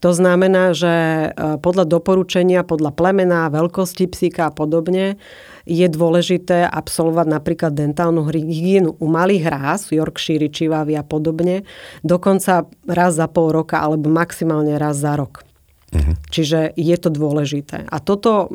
To 0.07 0.15
znamená, 0.15 0.71
že 0.71 0.95
uh, 1.35 1.59
podľa 1.59 1.83
doporučenia, 1.91 2.63
podľa 2.63 2.95
plemena, 2.95 3.51
veľkosti 3.51 4.07
psíka 4.07 4.47
a 4.47 4.55
podobne, 4.55 5.19
je 5.67 5.83
dôležité 5.91 6.63
absolvovať 6.63 7.27
napríklad 7.27 7.75
dentálnu 7.75 8.23
hygienu 8.31 8.95
u 9.03 9.07
malých 9.11 9.51
ráz, 9.51 9.91
Yorkshire, 9.91 10.47
Chivavy 10.47 10.95
a 10.95 11.03
podobne, 11.03 11.67
dokonca 12.07 12.71
raz 12.87 13.19
za 13.19 13.27
pol 13.27 13.51
roka 13.51 13.83
alebo 13.83 14.07
maximálne 14.07 14.79
raz 14.79 15.03
za 15.03 15.19
rok. 15.19 15.43
Uh-huh. 15.91 16.15
Čiže 16.31 16.79
je 16.79 16.97
to 17.03 17.11
dôležité. 17.11 17.91
A 17.91 17.99
toto 17.99 18.55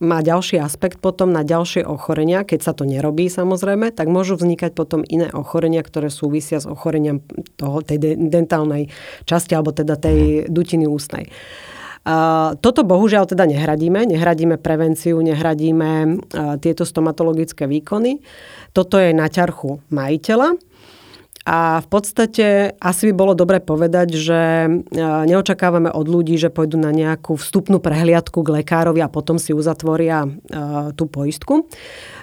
má 0.00 0.24
ďalší 0.24 0.56
aspekt 0.64 0.96
potom 1.04 1.28
na 1.28 1.44
ďalšie 1.44 1.84
ochorenia. 1.84 2.40
Keď 2.48 2.60
sa 2.64 2.72
to 2.72 2.88
nerobí 2.88 3.28
samozrejme, 3.28 3.92
tak 3.92 4.08
môžu 4.08 4.40
vznikať 4.40 4.72
potom 4.72 5.04
iné 5.04 5.28
ochorenia, 5.28 5.84
ktoré 5.84 6.08
súvisia 6.08 6.56
s 6.56 6.64
ochoreniam 6.64 7.20
toho, 7.60 7.84
tej 7.84 8.16
dentálnej 8.16 8.88
časti 9.28 9.52
alebo 9.52 9.76
teda 9.76 10.00
tej 10.00 10.48
dutiny 10.48 10.88
ústnej. 10.88 11.28
Toto 12.64 12.80
bohužiaľ 12.80 13.28
teda 13.28 13.44
nehradíme. 13.44 14.08
Nehradíme 14.08 14.56
prevenciu, 14.56 15.20
nehradíme 15.20 16.16
tieto 16.64 16.88
stomatologické 16.88 17.68
výkony. 17.68 18.24
Toto 18.72 18.96
je 18.96 19.12
na 19.12 19.28
ťarchu 19.28 19.84
majiteľa. 19.92 20.56
A 21.50 21.82
v 21.82 21.88
podstate 21.90 22.78
asi 22.78 23.10
by 23.10 23.14
bolo 23.18 23.34
dobre 23.34 23.58
povedať, 23.58 24.14
že 24.14 24.70
neočakávame 25.26 25.90
od 25.90 26.06
ľudí, 26.06 26.38
že 26.38 26.46
pôjdu 26.46 26.78
na 26.78 26.94
nejakú 26.94 27.34
vstupnú 27.34 27.82
prehliadku 27.82 28.46
k 28.46 28.62
lekárovi 28.62 29.02
a 29.02 29.10
potom 29.10 29.34
si 29.34 29.50
uzatvoria 29.50 30.30
tú 30.94 31.10
poistku. 31.10 31.66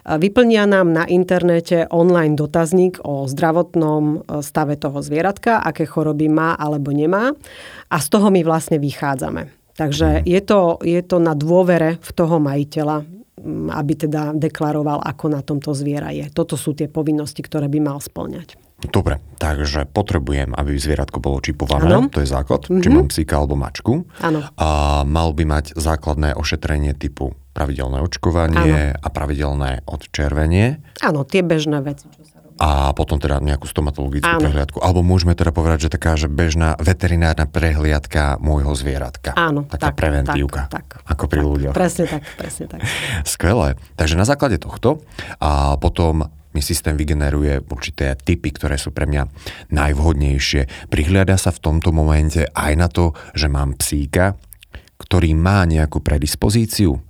Vyplnia 0.07 0.63
nám 0.63 0.95
na 0.95 1.03
internete 1.03 1.91
online 1.91 2.39
dotazník 2.39 3.03
o 3.03 3.27
zdravotnom 3.27 4.23
stave 4.39 4.79
toho 4.79 5.03
zvieratka, 5.03 5.59
aké 5.59 5.83
choroby 5.83 6.31
má 6.31 6.55
alebo 6.55 6.95
nemá 6.95 7.35
a 7.91 7.97
z 7.99 8.07
toho 8.07 8.31
my 8.31 8.47
vlastne 8.47 8.79
vychádzame. 8.79 9.75
Takže 9.75 10.23
je 10.23 10.39
to, 10.39 10.79
je 10.79 11.03
to 11.03 11.19
na 11.19 11.35
dôvere 11.35 11.99
v 11.99 12.11
toho 12.15 12.39
majiteľa, 12.39 13.03
aby 13.75 13.93
teda 14.07 14.31
deklaroval, 14.39 15.03
ako 15.03 15.25
na 15.35 15.43
tomto 15.43 15.75
zviera 15.75 16.15
je. 16.15 16.31
Toto 16.31 16.55
sú 16.55 16.71
tie 16.71 16.87
povinnosti, 16.87 17.43
ktoré 17.43 17.67
by 17.67 17.79
mal 17.83 17.99
splňať. 17.99 18.55
Dobre, 18.77 19.17
takže 19.41 19.89
potrebujem, 19.89 20.53
aby 20.53 20.77
zvieratko 20.77 21.17
bolo 21.17 21.41
čipované, 21.41 21.97
ano. 21.97 22.13
to 22.13 22.21
je 22.21 22.29
základ, 22.29 22.69
mm-hmm. 22.69 22.83
či 22.85 22.89
mám 22.93 23.07
psíka 23.09 23.41
alebo 23.41 23.57
mačku. 23.57 24.05
Ano. 24.21 24.45
A 24.53 25.01
mal 25.01 25.33
by 25.33 25.43
mať 25.49 25.65
základné 25.73 26.37
ošetrenie 26.37 26.93
typu 26.93 27.33
pravidelné 27.57 27.97
očkovanie 28.05 28.93
ano. 28.93 29.01
a 29.01 29.07
pravidelné 29.09 29.81
odčervenie. 29.89 30.77
Áno, 31.01 31.25
tie 31.25 31.41
bežné 31.41 31.81
veci, 31.81 32.05
čo 32.13 32.21
sa 32.21 32.37
a 32.57 32.91
potom 32.97 33.21
teda 33.21 33.37
nejakú 33.37 33.69
stomatologickú 33.69 34.25
Áno. 34.27 34.41
prehliadku. 34.41 34.77
Alebo 34.81 35.05
môžeme 35.05 35.37
teda 35.37 35.53
povedať, 35.53 35.87
že 35.87 35.89
taká, 35.93 36.17
že 36.17 36.25
bežná 36.25 36.73
veterinárna 36.81 37.45
prehliadka 37.45 38.41
môjho 38.41 38.73
zvieratka. 38.73 39.37
Áno. 39.37 39.69
Taká 39.69 39.93
tak, 39.93 39.97
preventívka. 39.97 40.65
Tak, 40.67 40.85
tak, 40.97 41.05
ako 41.05 41.23
pri 41.29 41.41
tak, 41.41 41.49
ľuďoch. 41.53 41.73
Presne 41.77 42.05
tak, 42.09 42.23
presne 42.33 42.65
tak. 42.65 42.79
Skvelé. 43.37 43.77
Takže 43.93 44.17
na 44.17 44.25
základe 44.25 44.57
tohto 44.57 45.05
a 45.37 45.77
potom 45.77 46.33
mi 46.57 46.65
systém 46.65 46.97
vygeneruje 46.97 47.61
určité 47.69 48.17
typy, 48.17 48.49
ktoré 48.49 48.81
sú 48.81 48.89
pre 48.89 49.05
mňa 49.05 49.29
najvhodnejšie. 49.69 50.89
Prihliada 50.89 51.37
sa 51.37 51.53
v 51.53 51.61
tomto 51.61 51.93
momente 51.93 52.49
aj 52.49 52.73
na 52.73 52.89
to, 52.89 53.13
že 53.37 53.45
mám 53.45 53.77
psíka, 53.77 54.33
ktorý 54.97 55.37
má 55.37 55.61
nejakú 55.69 56.01
predispozíciu 56.01 57.06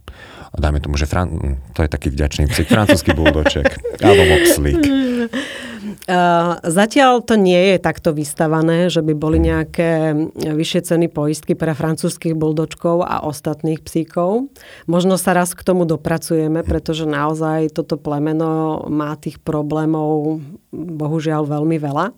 dajme 0.56 0.80
tomu, 0.80 0.96
že 0.96 1.10
Fran- 1.10 1.60
to 1.76 1.84
je 1.84 1.90
taký 1.92 2.08
vďačný 2.14 2.48
psík, 2.48 2.72
francúzsky 2.72 3.12
buldoček 3.12 3.68
alebo 4.06 4.24
mopslík. 4.24 4.82
Uh, 6.08 6.56
zatiaľ 6.64 7.20
to 7.20 7.36
nie 7.36 7.76
je 7.76 7.78
takto 7.84 8.16
vystavané, 8.16 8.88
že 8.88 9.04
by 9.04 9.12
boli 9.12 9.44
nejaké 9.44 10.16
vyššie 10.36 10.82
ceny 10.88 11.08
poistky 11.12 11.52
pre 11.52 11.76
francúzskych 11.76 12.32
buldočkov 12.32 13.04
a 13.04 13.28
ostatných 13.28 13.84
psíkov. 13.84 14.48
Možno 14.88 15.20
sa 15.20 15.36
raz 15.36 15.52
k 15.52 15.68
tomu 15.68 15.84
dopracujeme, 15.84 16.64
pretože 16.64 17.04
naozaj 17.04 17.76
toto 17.76 18.00
plemeno 18.00 18.84
má 18.88 19.20
tých 19.20 19.40
problémov 19.44 20.40
bohužiaľ 20.72 21.44
veľmi 21.44 21.76
veľa. 21.76 22.16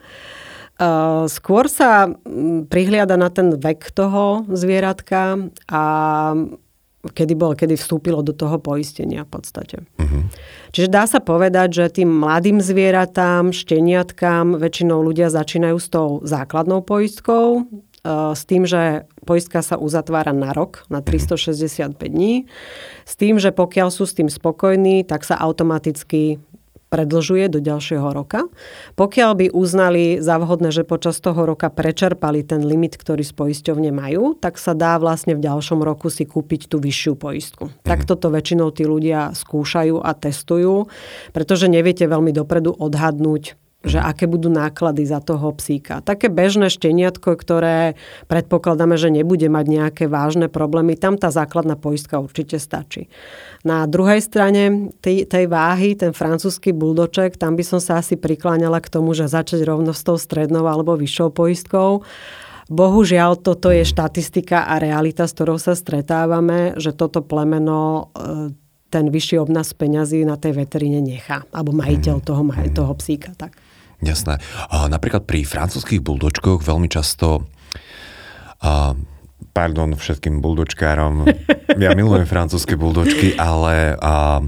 Uh, 0.78 1.26
skôr 1.26 1.66
sa 1.66 2.14
prihliada 2.70 3.18
na 3.18 3.34
ten 3.34 3.58
vek 3.58 3.90
toho 3.90 4.46
zvieratka 4.54 5.50
a 5.66 5.84
kedy, 7.12 7.34
bol, 7.36 7.54
kedy 7.58 7.76
vstúpilo 7.76 8.22
do 8.22 8.32
toho 8.32 8.58
poistenia 8.62 9.26
v 9.26 9.32
podstate. 9.32 9.78
Uh-huh. 9.98 10.28
Čiže 10.72 10.88
dá 10.88 11.04
sa 11.10 11.20
povedať, 11.20 11.82
že 11.82 12.02
tým 12.02 12.10
mladým 12.10 12.62
zvieratám, 12.62 13.52
šteniatkám 13.52 14.58
väčšinou 14.58 15.02
ľudia 15.02 15.34
začínajú 15.34 15.78
s 15.78 15.88
tou 15.90 16.08
základnou 16.24 16.86
poistkou, 16.86 17.66
uh, 17.66 18.34
s 18.34 18.44
tým, 18.46 18.66
že 18.66 19.06
poistka 19.24 19.62
sa 19.62 19.78
uzatvára 19.78 20.34
na 20.34 20.56
rok, 20.56 20.88
na 20.90 21.06
365 21.06 21.94
mhm. 21.94 22.10
dní, 22.10 22.34
s 23.06 23.14
tým, 23.14 23.38
že 23.38 23.54
pokiaľ 23.54 23.90
sú 23.94 24.10
s 24.10 24.18
tým 24.18 24.30
spokojní, 24.30 25.06
tak 25.06 25.26
sa 25.26 25.38
automaticky 25.38 26.42
predlžuje 26.90 27.48
do 27.54 27.62
ďalšieho 27.62 28.10
roka. 28.10 28.50
Pokiaľ 28.98 29.32
by 29.38 29.46
uznali 29.54 30.18
za 30.18 30.42
vhodné, 30.42 30.74
že 30.74 30.82
počas 30.84 31.22
toho 31.22 31.46
roka 31.46 31.70
prečerpali 31.70 32.42
ten 32.42 32.66
limit, 32.66 32.98
ktorý 32.98 33.22
z 33.22 33.34
poisťovne 33.38 33.94
majú, 33.94 34.34
tak 34.36 34.58
sa 34.58 34.74
dá 34.74 34.98
vlastne 34.98 35.38
v 35.38 35.46
ďalšom 35.46 35.86
roku 35.86 36.10
si 36.10 36.26
kúpiť 36.26 36.66
tú 36.66 36.82
vyššiu 36.82 37.14
poistku. 37.16 37.70
Mm. 37.70 37.74
Tak 37.86 38.10
toto 38.10 38.34
väčšinou 38.34 38.74
tí 38.74 38.90
ľudia 38.90 39.32
skúšajú 39.38 40.02
a 40.02 40.12
testujú, 40.18 40.90
pretože 41.32 41.70
neviete 41.70 42.10
veľmi 42.10 42.34
dopredu 42.34 42.74
odhadnúť, 42.74 43.54
že 43.80 43.96
aké 43.96 44.28
budú 44.28 44.52
náklady 44.52 45.08
za 45.08 45.24
toho 45.24 45.56
psíka. 45.56 46.04
Také 46.04 46.28
bežné 46.28 46.68
šteniatko, 46.68 47.32
ktoré 47.40 47.96
predpokladáme, 48.28 49.00
že 49.00 49.08
nebude 49.08 49.48
mať 49.48 49.66
nejaké 49.72 50.04
vážne 50.12 50.52
problémy, 50.52 51.00
tam 51.00 51.16
tá 51.16 51.32
základná 51.32 51.80
poistka 51.80 52.20
určite 52.20 52.60
stačí. 52.60 53.08
Na 53.64 53.88
druhej 53.88 54.20
strane 54.20 54.92
tej, 55.00 55.24
tej 55.24 55.48
váhy, 55.48 55.96
ten 55.96 56.12
francúzsky 56.12 56.76
buldoček, 56.76 57.40
tam 57.40 57.56
by 57.56 57.64
som 57.64 57.80
sa 57.80 58.04
asi 58.04 58.20
prikláňala 58.20 58.84
k 58.84 58.92
tomu, 58.92 59.16
že 59.16 59.32
začať 59.32 59.64
rovno 59.64 59.96
s 59.96 60.04
tou 60.04 60.20
strednou 60.20 60.68
alebo 60.68 61.00
vyššou 61.00 61.32
poistkou. 61.32 62.04
Bohužiaľ, 62.68 63.40
toto 63.40 63.72
je 63.72 63.88
štatistika 63.88 64.68
a 64.68 64.76
realita, 64.78 65.24
s 65.24 65.34
ktorou 65.34 65.56
sa 65.56 65.74
stretávame, 65.74 66.76
že 66.76 66.92
toto 66.94 67.24
plemeno 67.24 68.12
e, 68.14 68.54
ten 68.92 69.08
vyšší 69.08 69.40
obnas 69.42 69.74
peňazí 69.74 70.22
na 70.28 70.36
tej 70.36 70.54
veteríne 70.54 71.02
nechá, 71.02 71.48
alebo 71.56 71.72
majiteľ 71.74 72.20
mhm. 72.20 72.26
toho, 72.28 72.44
toho 72.76 72.94
psíka. 73.00 73.32
Tak. 73.40 73.69
Jasné. 74.00 74.40
A 74.72 74.88
napríklad 74.88 75.28
pri 75.28 75.44
francúzských 75.44 76.00
buldočkoch 76.00 76.64
veľmi 76.64 76.88
často 76.88 77.48
a, 78.64 78.96
pardon 79.52 79.96
všetkým 79.96 80.40
buldočkárom, 80.40 81.28
ja 81.84 81.92
milujem 81.96 82.28
francúzske 82.28 82.80
buldočky, 82.80 83.36
ale 83.36 83.96
a, 84.00 84.44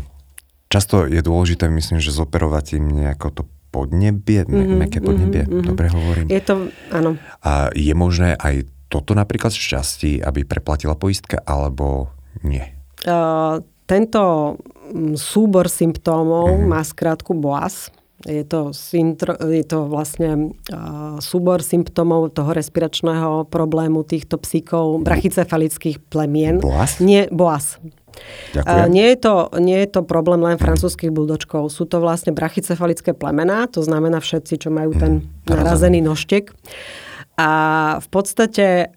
často 0.72 1.04
je 1.04 1.20
dôležité, 1.20 1.68
myslím, 1.68 2.00
že 2.00 2.16
zoperovať 2.16 2.80
im 2.80 2.86
nejako 2.96 3.28
to 3.32 3.44
podnebie, 3.72 4.44
mm-hmm, 4.44 4.78
meké 4.80 5.00
podnebie, 5.00 5.48
mm-hmm. 5.48 5.64
dobre 5.64 5.88
hovorím. 5.88 6.28
Je 6.28 6.44
to, 6.44 6.72
áno. 6.92 7.16
A 7.44 7.72
je 7.72 7.96
možné 7.96 8.36
aj 8.36 8.68
toto 8.92 9.16
napríklad 9.16 9.56
šťastí, 9.56 10.20
aby 10.20 10.44
preplatila 10.44 11.00
poistka, 11.00 11.40
alebo 11.48 12.12
nie? 12.44 12.64
Uh, 13.08 13.64
tento 13.88 14.56
mm, 14.92 15.16
súbor 15.16 15.72
symptómov 15.72 16.52
mm-hmm. 16.52 16.68
má 16.68 16.84
skrátku 16.84 17.32
BOAS, 17.32 17.92
je 18.26 18.44
to, 18.46 18.74
syntro, 18.76 19.34
je 19.38 19.66
to 19.66 19.90
vlastne 19.90 20.54
súbor 21.20 21.66
symptómov 21.66 22.34
toho 22.38 22.54
respiračného 22.54 23.50
problému 23.50 24.06
týchto 24.06 24.38
psíkov, 24.38 25.02
brachycefalických 25.02 26.02
plemien. 26.10 26.62
Boas? 26.62 27.02
Nie, 27.02 27.26
boas. 27.34 27.82
Uh, 28.52 28.92
nie, 28.92 29.16
je 29.16 29.24
to, 29.24 29.48
nie 29.58 29.88
je 29.88 29.90
to 29.90 30.02
problém 30.04 30.44
len 30.44 30.60
francúzských 30.60 31.10
buldočkov. 31.10 31.72
Sú 31.72 31.88
to 31.88 32.04
vlastne 32.04 32.36
brachycefalické 32.36 33.16
plemená, 33.16 33.72
to 33.72 33.80
znamená 33.82 34.20
všetci, 34.20 34.68
čo 34.68 34.70
majú 34.70 34.92
ten 35.00 35.24
mm, 35.24 35.48
narazený 35.48 36.04
nožtek. 36.04 36.52
A 37.42 37.50
v 37.98 38.08
podstate 38.14 38.94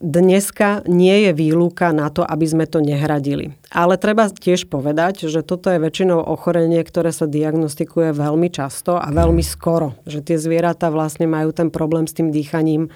dneska 0.00 0.80
nie 0.88 1.28
je 1.28 1.36
výluka 1.36 1.92
na 1.92 2.08
to, 2.08 2.24
aby 2.24 2.48
sme 2.48 2.64
to 2.64 2.80
nehradili. 2.80 3.52
Ale 3.68 4.00
treba 4.00 4.32
tiež 4.32 4.72
povedať, 4.72 5.28
že 5.28 5.44
toto 5.44 5.68
je 5.68 5.76
väčšinou 5.76 6.24
ochorenie, 6.24 6.80
ktoré 6.80 7.12
sa 7.12 7.28
diagnostikuje 7.28 8.16
veľmi 8.16 8.48
často 8.48 8.96
a 8.96 9.12
veľmi 9.12 9.44
skoro. 9.44 9.92
Že 10.08 10.24
tie 10.24 10.36
zvieratá 10.40 10.88
vlastne 10.88 11.28
majú 11.28 11.52
ten 11.52 11.68
problém 11.68 12.08
s 12.08 12.16
tým 12.16 12.32
dýchaním 12.32 12.88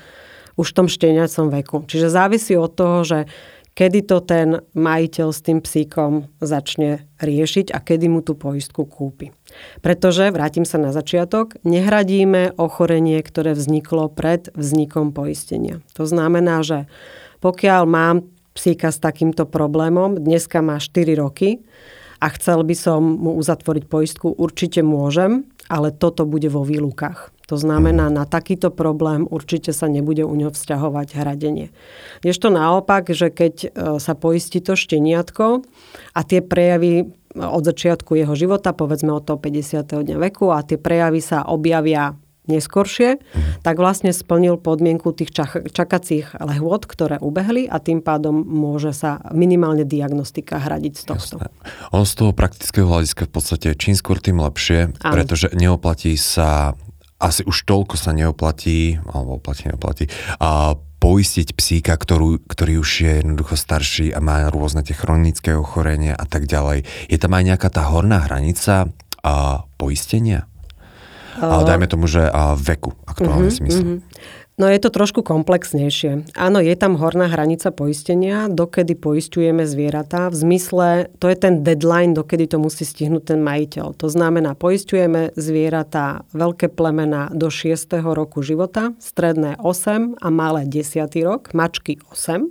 už 0.57 0.73
v 0.73 0.77
tom 0.81 0.89
šteniacom 0.89 1.53
veku. 1.53 1.85
Čiže 1.85 2.09
závisí 2.09 2.57
od 2.57 2.73
toho, 2.73 3.05
že 3.05 3.29
kedy 3.77 4.09
to 4.09 4.25
ten 4.25 4.65
majiteľ 4.73 5.29
s 5.37 5.41
tým 5.45 5.61
psíkom 5.61 6.33
začne 6.41 7.05
riešiť 7.21 7.77
a 7.77 7.79
kedy 7.85 8.09
mu 8.09 8.25
tú 8.25 8.33
poistku 8.33 8.89
kúpi. 8.89 9.37
Pretože, 9.85 10.33
vrátim 10.33 10.65
sa 10.65 10.81
na 10.81 10.97
začiatok, 10.97 11.61
nehradíme 11.63 12.57
ochorenie, 12.57 13.21
ktoré 13.21 13.53
vzniklo 13.53 14.09
pred 14.09 14.49
vznikom 14.57 15.13
poistenia. 15.13 15.85
To 16.01 16.09
znamená, 16.09 16.65
že 16.65 16.89
pokiaľ 17.45 17.83
mám 17.85 18.17
psíka 18.57 18.89
s 18.89 18.97
takýmto 18.97 19.45
problémom, 19.45 20.17
dneska 20.17 20.65
má 20.65 20.81
4 20.81 21.21
roky 21.21 21.61
a 22.21 22.27
chcel 22.33 22.65
by 22.65 22.77
som 22.77 23.01
mu 23.03 23.37
uzatvoriť 23.37 23.85
poistku, 23.87 24.33
určite 24.33 24.81
môžem, 24.81 25.45
ale 25.69 25.91
toto 25.93 26.25
bude 26.25 26.49
vo 26.49 26.63
výlukách. 26.63 27.37
To 27.47 27.55
znamená, 27.55 28.11
na 28.11 28.27
takýto 28.27 28.75
problém 28.75 29.23
určite 29.31 29.71
sa 29.71 29.87
nebude 29.87 30.27
u 30.27 30.35
ňo 30.35 30.51
vzťahovať 30.51 31.15
hradenie. 31.15 31.71
to 32.43 32.51
naopak, 32.51 33.07
že 33.15 33.31
keď 33.31 33.55
e, 33.63 33.69
sa 34.03 34.19
poistí 34.19 34.59
to 34.59 34.75
šteniatko 34.75 35.63
a 36.11 36.21
tie 36.27 36.43
prejavy 36.43 37.07
od 37.39 37.63
začiatku 37.63 38.19
jeho 38.19 38.35
života, 38.35 38.75
povedzme 38.75 39.15
od 39.15 39.23
toho 39.23 39.39
50. 39.39 39.87
dňa 39.87 40.17
veku 40.27 40.51
a 40.51 40.67
tie 40.67 40.75
prejavy 40.75 41.23
sa 41.23 41.47
objavia 41.47 42.19
neskoršie, 42.47 43.21
tak 43.63 43.77
vlastne 43.79 44.11
splnil 44.15 44.59
podmienku 44.59 45.13
tých 45.13 45.31
čak- 45.35 45.71
čakacích 45.71 46.39
lehôd, 46.39 46.87
ktoré 46.87 47.19
ubehli 47.21 47.67
a 47.67 47.83
tým 47.83 48.03
pádom 48.03 48.43
môže 48.43 48.95
sa 48.95 49.23
minimálne 49.35 49.85
diagnostika 49.87 50.63
hradiť 50.63 50.95
z 50.95 51.05
tohto. 51.07 51.37
Jasné. 51.43 51.51
On 51.95 52.07
z 52.07 52.15
toho 52.15 52.33
praktického 52.33 52.87
hľadiska 52.87 53.29
v 53.29 53.33
podstate 53.33 53.69
čím 53.75 53.95
skôr 53.99 54.19
tým 54.23 54.39
lepšie, 54.41 54.95
Áno. 55.03 55.13
pretože 55.15 55.51
neoplatí 55.53 56.15
sa 56.19 56.75
asi 57.17 57.43
už 57.49 57.65
toľko 57.65 57.97
sa 57.97 58.13
neoplatí, 58.13 59.01
alebo 59.09 59.41
oplatí, 59.41 59.73
neoplatí, 59.73 60.05
a 60.37 60.77
poistiť 60.97 61.57
psíka, 61.57 61.93
ktorú, 61.97 62.45
ktorý 62.45 62.81
už 62.81 62.91
je 63.05 63.13
jednoducho 63.21 63.57
starší 63.57 64.17
a 64.17 64.21
má 64.21 64.49
rôzne 64.49 64.81
tie 64.85 64.97
chronické 64.97 65.53
ochorenia 65.57 66.17
a 66.17 66.25
tak 66.25 66.49
ďalej. 66.49 66.89
Je 67.09 67.19
tam 67.21 67.37
aj 67.37 67.45
nejaká 67.53 67.69
tá 67.69 67.89
horná 67.89 68.25
hranica 68.25 68.89
a 69.21 69.65
poistenia? 69.77 70.49
Ale 71.41 71.63
dajme 71.69 71.87
tomu, 71.87 72.09
že 72.09 72.25
a 72.25 72.57
veku, 72.57 72.97
aktuálne 73.05 73.53
uh-huh, 73.53 73.57
si 73.57 73.63
myslím. 73.65 73.87
Uh-huh. 74.01 74.46
No 74.57 74.73
je 74.73 74.81
to 74.81 74.89
trošku 74.89 75.21
komplexnejšie. 75.21 76.33
Áno, 76.33 76.65
je 76.65 76.73
tam 76.81 76.97
horná 76.97 77.29
hranica 77.29 77.69
poistenia, 77.69 78.49
dokedy 78.49 78.97
poistujeme 78.97 79.69
zvieratá. 79.69 80.33
V 80.33 80.37
zmysle, 80.49 81.13
to 81.21 81.29
je 81.29 81.37
ten 81.37 81.61
deadline, 81.61 82.17
dokedy 82.17 82.49
to 82.49 82.57
musí 82.57 82.89
stihnúť 82.89 83.37
ten 83.37 83.45
majiteľ. 83.45 83.93
To 84.01 84.09
znamená, 84.09 84.57
poistujeme 84.57 85.37
zvieratá 85.37 86.25
veľké 86.33 86.73
plemena 86.73 87.29
do 87.37 87.53
6. 87.53 88.01
roku 88.01 88.41
života, 88.41 88.97
stredné 88.97 89.61
8 89.61 90.25
a 90.25 90.29
malé 90.33 90.65
10. 90.65 91.05
rok, 91.21 91.53
mačky 91.53 92.01
8. 92.09 92.49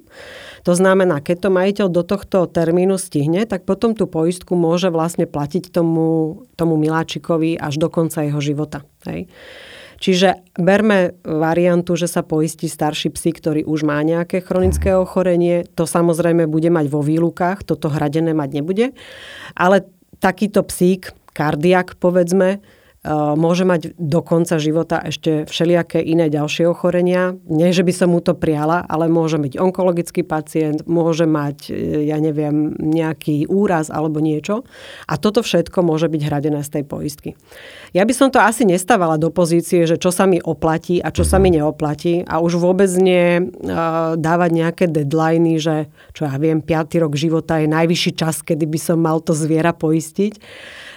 To 0.70 0.74
znamená, 0.78 1.26
keď 1.26 1.38
to 1.42 1.50
majiteľ 1.50 1.88
do 1.90 2.06
tohto 2.06 2.46
termínu 2.46 3.02
stihne, 3.02 3.50
tak 3.50 3.66
potom 3.66 3.98
tú 3.98 4.06
poistku 4.06 4.54
môže 4.54 4.94
vlastne 4.94 5.26
platiť 5.26 5.74
tomu, 5.74 6.46
tomu 6.54 6.78
miláčikovi 6.78 7.58
až 7.58 7.82
do 7.82 7.90
konca 7.90 8.22
jeho 8.22 8.38
života. 8.46 8.86
Hej. 9.10 9.26
Čiže 10.00 10.44
berme 10.60 11.16
variantu, 11.24 11.96
že 11.96 12.12
sa 12.12 12.22
poistí 12.22 12.68
starší 12.68 13.16
psi, 13.16 13.32
ktorý 13.32 13.62
už 13.64 13.88
má 13.88 14.00
nejaké 14.04 14.44
chronické 14.44 14.96
ochorenie. 14.96 15.64
To 15.80 15.88
samozrejme 15.88 16.48
bude 16.48 16.68
mať 16.72 16.86
vo 16.92 17.00
výlukách, 17.00 17.64
toto 17.64 17.88
hradené 17.88 18.36
mať 18.36 18.50
nebude. 18.62 18.86
Ale 19.56 19.88
takýto 20.20 20.64
psík, 20.64 21.16
kardiak 21.36 22.00
povedzme, 22.00 22.64
môže 23.38 23.64
mať 23.70 23.94
do 24.02 24.20
konca 24.26 24.58
života 24.58 24.98
ešte 25.06 25.46
všelijaké 25.46 26.02
iné 26.02 26.26
ďalšie 26.28 26.66
ochorenia. 26.66 27.38
Nie, 27.46 27.70
že 27.70 27.86
by 27.86 27.94
som 27.94 28.10
mu 28.12 28.20
to 28.20 28.34
priala, 28.34 28.82
ale 28.90 29.06
môže 29.06 29.38
byť 29.38 29.62
onkologický 29.62 30.26
pacient, 30.26 30.90
môže 30.90 31.30
mať, 31.30 31.70
eh, 31.70 32.10
ja 32.10 32.18
neviem, 32.18 32.74
nejaký 32.80 33.46
úraz 33.46 33.94
alebo 33.94 34.18
niečo. 34.18 34.66
A 35.06 35.22
toto 35.22 35.46
všetko 35.46 35.86
môže 35.86 36.10
byť 36.10 36.22
hradené 36.26 36.66
z 36.66 36.82
tej 36.82 36.84
poistky. 36.84 37.30
Ja 37.94 38.04
by 38.04 38.14
som 38.16 38.28
to 38.34 38.42
asi 38.42 38.66
nestávala 38.66 39.22
do 39.22 39.30
pozície, 39.30 39.86
že 39.86 40.02
čo 40.02 40.10
sa 40.10 40.26
mi 40.26 40.42
oplatí 40.42 41.00
a 41.00 41.14
čo 41.14 41.24
sa 41.24 41.38
mi 41.38 41.54
neoplatí 41.54 42.26
a 42.26 42.42
už 42.42 42.60
vôbec 42.60 42.90
nie 43.00 43.40
uh, 43.40 44.20
dávať 44.20 44.50
nejaké 44.52 44.86
deadliny, 44.92 45.62
že 45.62 45.88
čo 46.12 46.28
ja 46.28 46.36
viem, 46.36 46.60
5. 46.60 46.92
rok 47.00 47.16
života 47.16 47.62
je 47.62 47.72
najvyšší 47.72 48.12
čas, 48.20 48.44
kedy 48.44 48.68
by 48.68 48.80
som 48.80 48.98
mal 49.00 49.24
to 49.24 49.32
zviera 49.32 49.72
poistiť. 49.72 50.42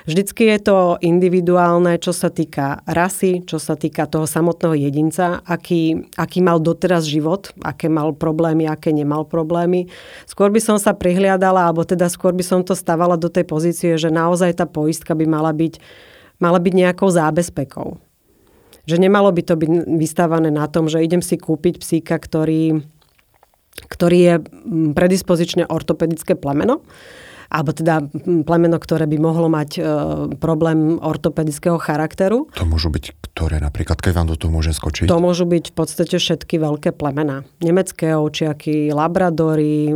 Vždycky 0.08 0.48
je 0.48 0.58
to 0.64 0.78
individuálne, 1.04 1.97
čo 1.98 2.14
sa 2.14 2.30
týka 2.30 2.80
rasy, 2.86 3.42
čo 3.44 3.58
sa 3.58 3.74
týka 3.74 4.06
toho 4.06 4.24
samotného 4.24 4.78
jedinca, 4.78 5.42
aký, 5.44 6.08
aký 6.14 6.38
mal 6.40 6.62
doteraz 6.62 7.04
život, 7.04 7.50
aké 7.60 7.90
mal 7.90 8.14
problémy, 8.14 8.70
aké 8.70 8.94
nemal 8.94 9.26
problémy. 9.26 9.90
Skôr 10.24 10.48
by 10.54 10.62
som 10.62 10.78
sa 10.78 10.94
prihliadala, 10.94 11.68
alebo 11.68 11.82
teda 11.82 12.06
skôr 12.06 12.32
by 12.32 12.46
som 12.46 12.62
to 12.62 12.78
stavala 12.78 13.18
do 13.18 13.26
tej 13.26 13.44
pozície, 13.44 13.98
že 13.98 14.08
naozaj 14.08 14.56
tá 14.56 14.64
poistka 14.64 15.12
by 15.18 15.26
mala 15.26 15.50
byť, 15.50 15.82
mala 16.40 16.62
byť 16.62 16.72
nejakou 16.72 17.10
zábezpekou. 17.10 17.98
Že 18.88 18.96
nemalo 19.04 19.28
by 19.28 19.42
to 19.44 19.54
byť 19.58 19.70
vystávané 20.00 20.48
na 20.48 20.64
tom, 20.70 20.88
že 20.88 21.04
idem 21.04 21.20
si 21.20 21.36
kúpiť 21.36 21.82
psíka, 21.82 22.16
ktorý, 22.16 22.80
ktorý 23.92 24.18
je 24.22 24.34
predispozične 24.96 25.68
ortopedické 25.68 26.32
plemeno, 26.32 26.80
alebo 27.48 27.72
teda 27.72 28.04
plemeno, 28.44 28.76
ktoré 28.76 29.08
by 29.08 29.16
mohlo 29.16 29.48
mať 29.48 29.70
e, 29.76 29.80
problém 30.36 31.00
ortopedického 31.00 31.80
charakteru. 31.80 32.48
To 32.56 32.68
môžu 32.68 32.92
byť 32.92 33.28
ktoré 33.38 33.62
napríklad, 33.62 34.02
keď 34.02 34.12
vám 34.18 34.28
do 34.34 34.34
toho 34.34 34.50
môže 34.50 34.74
skočiť? 34.74 35.06
To 35.06 35.22
môžu 35.22 35.46
byť 35.46 35.70
v 35.70 35.74
podstate 35.78 36.18
všetky 36.18 36.58
veľké 36.58 36.90
plemena. 36.90 37.46
Nemecké 37.62 38.18
ovčiaky, 38.18 38.90
labradory, 38.90 39.94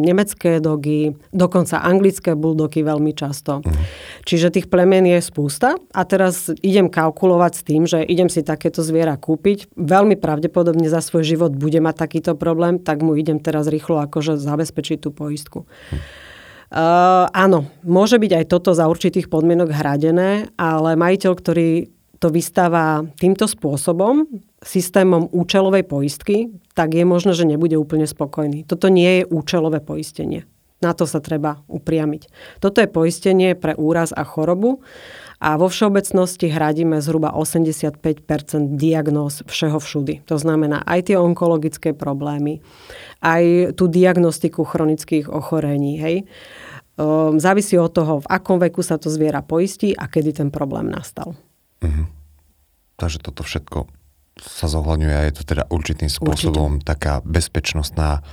nemecké 0.00 0.56
dogy, 0.56 1.12
dokonca 1.28 1.84
anglické 1.84 2.32
buldoky 2.32 2.80
veľmi 2.80 3.12
často. 3.12 3.60
Uh-huh. 3.60 3.84
Čiže 4.24 4.56
tých 4.56 4.72
plemen 4.72 5.04
je 5.04 5.20
spústa 5.20 5.76
a 5.76 6.00
teraz 6.08 6.48
idem 6.64 6.88
kalkulovať 6.88 7.52
s 7.52 7.62
tým, 7.68 7.84
že 7.84 8.00
idem 8.08 8.32
si 8.32 8.40
takéto 8.40 8.80
zviera 8.80 9.20
kúpiť. 9.20 9.68
Veľmi 9.76 10.16
pravdepodobne 10.16 10.88
za 10.88 11.04
svoj 11.04 11.28
život 11.28 11.52
bude 11.52 11.84
mať 11.84 12.08
takýto 12.08 12.40
problém, 12.40 12.80
tak 12.80 13.04
mu 13.04 13.12
idem 13.20 13.36
teraz 13.36 13.68
rýchlo 13.68 14.00
akože 14.08 14.40
zabezpečiť 14.40 15.04
tú 15.04 15.12
poistku. 15.12 15.68
Uh-huh. 15.68 16.27
Uh, 16.68 17.24
áno, 17.32 17.64
môže 17.80 18.20
byť 18.20 18.44
aj 18.44 18.44
toto 18.52 18.76
za 18.76 18.84
určitých 18.84 19.32
podmienok 19.32 19.72
hradené, 19.72 20.52
ale 20.60 21.00
majiteľ, 21.00 21.32
ktorý 21.32 21.88
to 22.20 22.28
vystáva 22.28 23.08
týmto 23.16 23.48
spôsobom, 23.48 24.28
systémom 24.60 25.30
účelovej 25.32 25.86
poistky, 25.86 26.52
tak 26.74 26.92
je 26.92 27.06
možné, 27.06 27.32
že 27.32 27.48
nebude 27.48 27.78
úplne 27.78 28.04
spokojný. 28.04 28.66
Toto 28.66 28.90
nie 28.90 29.22
je 29.22 29.28
účelové 29.30 29.80
poistenie. 29.80 30.44
Na 30.78 30.94
to 30.94 31.10
sa 31.10 31.18
treba 31.18 31.58
upriamiť. 31.66 32.30
Toto 32.62 32.78
je 32.78 32.90
poistenie 32.90 33.58
pre 33.58 33.74
úraz 33.74 34.14
a 34.14 34.22
chorobu 34.22 34.78
a 35.38 35.54
vo 35.54 35.70
všeobecnosti 35.70 36.50
hradíme 36.50 36.98
zhruba 36.98 37.30
85% 37.30 38.74
diagnóz 38.74 39.46
všeho 39.46 39.78
všudy. 39.78 40.26
To 40.26 40.34
znamená 40.34 40.82
aj 40.82 41.10
tie 41.10 41.16
onkologické 41.16 41.94
problémy, 41.94 42.58
aj 43.22 43.74
tú 43.78 43.86
diagnostiku 43.86 44.66
chronických 44.66 45.30
ochorení. 45.30 46.02
Hej. 46.02 46.16
Ehm, 46.98 47.38
závisí 47.38 47.78
od 47.78 47.94
toho, 47.94 48.26
v 48.26 48.26
akom 48.26 48.58
veku 48.58 48.82
sa 48.82 48.98
to 48.98 49.06
zviera 49.06 49.38
poistí 49.46 49.94
a 49.94 50.10
kedy 50.10 50.42
ten 50.42 50.48
problém 50.50 50.90
nastal. 50.90 51.38
Uh-huh. 51.78 52.10
Takže 52.98 53.22
toto 53.22 53.46
všetko 53.46 53.86
sa 54.42 54.66
zohľadňuje 54.66 55.14
a 55.14 55.26
je 55.30 55.34
to 55.38 55.42
teda 55.46 55.70
určitým 55.70 56.10
spôsobom 56.10 56.82
Určite. 56.82 56.86
taká 56.86 57.14
bezpečnostná 57.22 58.26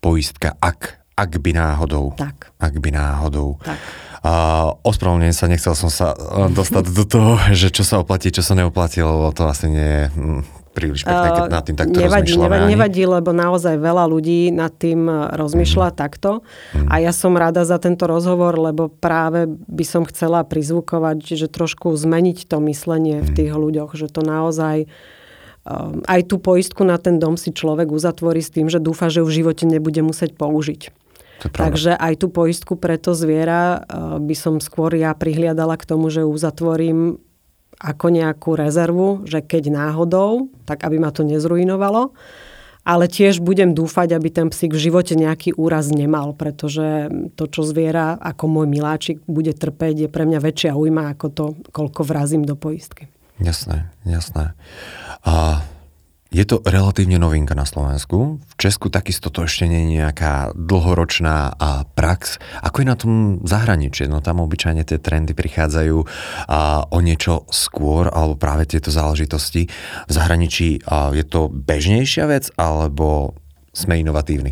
poistka, 0.00 0.56
ak, 0.60 1.00
ak 1.16 1.30
by 1.40 1.56
náhodou. 1.56 2.12
Tak. 2.16 2.52
Ak 2.60 2.76
by 2.76 2.92
náhodou. 2.92 3.56
Tak. 3.64 3.80
Uh, 4.24 4.72
ospravedlňujem 4.88 5.36
sa, 5.36 5.52
nechcel 5.52 5.76
som 5.76 5.92
sa 5.92 6.16
e, 6.16 6.48
dostať 6.48 6.96
do 6.96 7.04
toho, 7.04 7.36
že 7.52 7.68
čo 7.68 7.84
sa 7.84 8.00
oplatí, 8.00 8.32
čo 8.32 8.40
sa 8.40 8.56
neoplatí, 8.56 9.04
lebo 9.04 9.28
to 9.36 9.44
asi 9.44 9.68
nie 9.68 9.84
je 9.84 10.04
hm, 10.16 10.40
príliš 10.72 11.04
pekné, 11.04 11.28
keď 11.28 11.52
nad 11.52 11.64
tým 11.68 11.76
takto 11.76 11.96
nevadí, 12.00 12.32
nevadí, 12.32 12.66
nevadí, 12.72 13.02
lebo 13.04 13.36
naozaj 13.36 13.76
veľa 13.76 14.08
ľudí 14.08 14.48
nad 14.48 14.72
tým 14.72 15.12
e, 15.12 15.28
rozmýšľa 15.28 15.88
mm. 15.92 15.96
takto. 16.00 16.40
Mm. 16.72 16.88
A 16.88 16.94
ja 17.04 17.12
som 17.12 17.36
rada 17.36 17.68
za 17.68 17.76
tento 17.76 18.08
rozhovor, 18.08 18.56
lebo 18.56 18.88
práve 18.88 19.44
by 19.68 19.84
som 19.84 20.08
chcela 20.08 20.40
prizvukovať, 20.40 21.36
že 21.36 21.52
trošku 21.52 21.92
zmeniť 21.92 22.48
to 22.48 22.64
myslenie 22.64 23.20
mm. 23.20 23.24
v 23.24 23.28
mhm. 23.28 23.36
tých 23.36 23.52
ľuďoch, 23.52 23.90
že 23.92 24.08
to 24.08 24.24
naozaj 24.24 24.88
aj 26.04 26.20
tú 26.28 26.36
poistku 26.36 26.84
na 26.84 27.00
ten 27.00 27.16
dom 27.16 27.40
si 27.40 27.48
človek 27.48 27.88
uzatvorí 27.88 28.44
s 28.44 28.52
tým, 28.52 28.68
že 28.68 28.84
dúfa, 28.84 29.08
že 29.08 29.24
v 29.24 29.32
živote 29.32 29.64
nebude 29.64 30.04
musieť 30.04 30.36
použiť. 30.36 31.03
Takže 31.42 31.98
aj 31.98 32.14
tú 32.22 32.30
poistku 32.30 32.78
pre 32.78 32.96
to 32.96 33.12
zviera 33.12 33.82
uh, 33.82 34.16
by 34.22 34.34
som 34.38 34.62
skôr 34.62 34.94
ja 34.94 35.12
prihliadala 35.12 35.74
k 35.76 35.88
tomu, 35.88 36.08
že 36.08 36.24
uzatvorím 36.24 37.18
ako 37.80 38.06
nejakú 38.08 38.54
rezervu, 38.54 39.26
že 39.26 39.42
keď 39.42 39.74
náhodou, 39.74 40.48
tak 40.64 40.86
aby 40.86 40.96
ma 41.02 41.10
to 41.10 41.26
nezrujnovalo. 41.26 42.14
Ale 42.84 43.08
tiež 43.08 43.40
budem 43.40 43.72
dúfať, 43.72 44.12
aby 44.12 44.28
ten 44.28 44.52
psík 44.52 44.76
v 44.76 44.92
živote 44.92 45.16
nejaký 45.16 45.56
úraz 45.56 45.88
nemal, 45.88 46.36
pretože 46.36 47.08
to, 47.32 47.48
čo 47.48 47.64
zviera 47.64 48.12
ako 48.20 48.44
môj 48.44 48.68
miláčik 48.68 49.24
bude 49.24 49.56
trpeť, 49.56 50.04
je 50.04 50.08
pre 50.12 50.28
mňa 50.28 50.40
väčšia 50.44 50.76
ujma 50.76 51.16
ako 51.16 51.26
to, 51.32 51.46
koľko 51.72 52.04
vrazím 52.04 52.44
do 52.44 52.52
poistky. 52.60 53.08
Jasné, 53.40 53.88
jasné. 54.04 54.52
A 55.24 55.64
je 56.34 56.42
to 56.42 56.58
relatívne 56.66 57.14
novinka 57.22 57.54
na 57.54 57.62
Slovensku. 57.62 58.42
V 58.42 58.54
Česku 58.58 58.90
takisto 58.90 59.30
to 59.30 59.46
ešte 59.46 59.70
nie 59.70 59.86
je 59.86 60.02
nejaká 60.02 60.50
dlhoročná 60.58 61.54
prax. 61.94 62.42
Ako 62.58 62.82
je 62.82 62.90
na 62.90 62.98
tom 62.98 63.38
zahraničie? 63.46 64.10
No 64.10 64.18
tam 64.18 64.42
obyčajne 64.42 64.82
tie 64.82 64.98
trendy 64.98 65.30
prichádzajú 65.30 65.98
a, 66.50 66.90
o 66.90 66.98
niečo 66.98 67.46
skôr, 67.54 68.10
alebo 68.10 68.34
práve 68.34 68.66
tieto 68.66 68.90
záležitosti. 68.90 69.70
V 70.10 70.12
zahraničí 70.12 70.82
a, 70.90 71.14
je 71.14 71.22
to 71.22 71.46
bežnejšia 71.54 72.26
vec, 72.26 72.50
alebo 72.58 73.38
sme 73.70 74.02
inovatívni? 74.02 74.50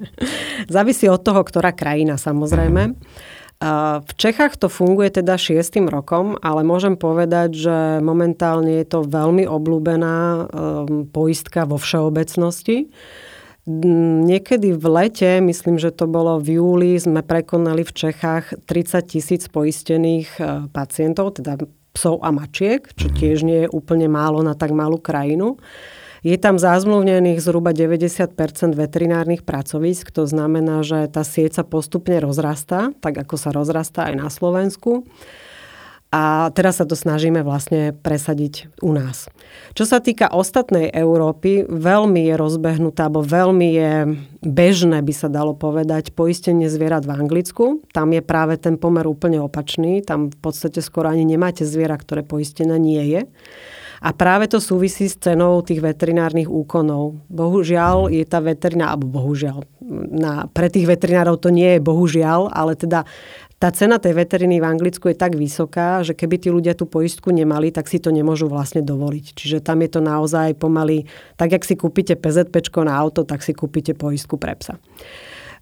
Závisí 0.76 1.08
od 1.08 1.24
toho, 1.24 1.40
ktorá 1.40 1.72
krajina 1.72 2.20
samozrejme. 2.20 2.82
Mm-hmm. 2.92 3.36
V 3.58 4.12
Čechách 4.14 4.54
to 4.54 4.70
funguje 4.70 5.18
teda 5.18 5.34
šiestým 5.34 5.90
rokom, 5.90 6.38
ale 6.38 6.62
môžem 6.62 6.94
povedať, 6.94 7.58
že 7.58 7.76
momentálne 7.98 8.78
je 8.78 8.86
to 8.86 9.02
veľmi 9.02 9.50
obľúbená 9.50 10.16
um, 10.18 10.46
poistka 11.10 11.66
vo 11.66 11.74
všeobecnosti. 11.74 12.86
Niekedy 13.66 14.78
v 14.78 14.84
lete, 14.86 15.42
myslím, 15.42 15.74
že 15.74 15.90
to 15.90 16.06
bolo 16.06 16.38
v 16.38 16.62
júli, 16.62 17.02
sme 17.02 17.26
prekonali 17.26 17.82
v 17.82 17.92
Čechách 17.98 18.62
30 18.62 19.10
tisíc 19.10 19.42
poistených 19.50 20.28
uh, 20.38 20.70
pacientov, 20.70 21.42
teda 21.42 21.58
psov 21.98 22.22
a 22.22 22.30
mačiek, 22.30 22.86
čo 22.94 23.10
mhm. 23.10 23.14
tiež 23.18 23.38
nie 23.42 23.66
je 23.66 23.68
úplne 23.74 24.06
málo 24.06 24.38
na 24.46 24.54
tak 24.54 24.70
malú 24.70 25.02
krajinu. 25.02 25.58
Je 26.26 26.34
tam 26.34 26.58
zázmluvnených 26.58 27.38
zhruba 27.38 27.70
90% 27.70 28.34
veterinárnych 28.74 29.46
pracovísk, 29.46 30.10
to 30.10 30.26
znamená, 30.26 30.82
že 30.82 31.06
tá 31.10 31.22
sieť 31.22 31.62
sa 31.62 31.64
postupne 31.64 32.18
rozrastá, 32.18 32.90
tak 32.98 33.22
ako 33.22 33.34
sa 33.38 33.50
rozrastá 33.54 34.10
aj 34.10 34.14
na 34.18 34.28
Slovensku. 34.28 35.06
A 36.08 36.48
teraz 36.56 36.80
sa 36.80 36.88
to 36.88 36.96
snažíme 36.96 37.44
vlastne 37.44 37.92
presadiť 37.92 38.72
u 38.80 38.96
nás. 38.96 39.28
Čo 39.76 39.84
sa 39.84 40.00
týka 40.00 40.32
ostatnej 40.32 40.88
Európy, 40.88 41.68
veľmi 41.68 42.32
je 42.32 42.34
rozbehnutá, 42.40 43.12
alebo 43.12 43.20
veľmi 43.20 43.68
je 43.76 43.92
bežné, 44.40 45.04
by 45.04 45.12
sa 45.12 45.28
dalo 45.28 45.52
povedať, 45.52 46.16
poistenie 46.16 46.72
zvierat 46.72 47.04
v 47.04 47.12
Anglicku. 47.12 47.84
Tam 47.92 48.08
je 48.16 48.24
práve 48.24 48.56
ten 48.56 48.80
pomer 48.80 49.04
úplne 49.04 49.36
opačný. 49.44 50.00
Tam 50.00 50.32
v 50.32 50.38
podstate 50.40 50.80
skoro 50.80 51.12
ani 51.12 51.28
nemáte 51.28 51.68
zviera, 51.68 52.00
ktoré 52.00 52.24
poistené 52.24 52.80
nie 52.80 53.04
je. 53.04 53.20
A 53.98 54.14
práve 54.14 54.46
to 54.46 54.62
súvisí 54.62 55.10
s 55.10 55.18
cenou 55.18 55.58
tých 55.62 55.82
veterinárnych 55.82 56.46
úkonov. 56.46 57.18
Bohužiaľ 57.26 58.12
je 58.14 58.22
tá 58.22 58.38
veteriná, 58.38 58.94
alebo 58.94 59.10
bohužiaľ, 59.10 59.66
na, 60.14 60.46
pre 60.50 60.70
tých 60.70 60.86
veterinárov 60.86 61.42
to 61.42 61.50
nie 61.50 61.76
je 61.76 61.80
bohužiaľ, 61.82 62.52
ale 62.54 62.78
teda 62.78 63.02
tá 63.58 63.74
cena 63.74 63.98
tej 63.98 64.14
veteriny 64.14 64.62
v 64.62 64.70
Anglicku 64.70 65.10
je 65.10 65.18
tak 65.18 65.34
vysoká, 65.34 66.06
že 66.06 66.14
keby 66.14 66.38
tí 66.38 66.46
ľudia 66.46 66.78
tú 66.78 66.86
poistku 66.86 67.34
nemali, 67.34 67.74
tak 67.74 67.90
si 67.90 67.98
to 67.98 68.14
nemôžu 68.14 68.46
vlastne 68.46 68.86
dovoliť. 68.86 69.34
Čiže 69.34 69.58
tam 69.66 69.82
je 69.82 69.90
to 69.90 69.98
naozaj 69.98 70.54
pomaly, 70.54 71.10
tak 71.34 71.58
jak 71.58 71.66
si 71.66 71.74
kúpite 71.74 72.14
PZP 72.14 72.62
na 72.86 72.94
auto, 72.94 73.26
tak 73.26 73.42
si 73.42 73.50
kúpite 73.50 73.98
poistku 73.98 74.38
pre 74.38 74.54
psa. 74.54 74.78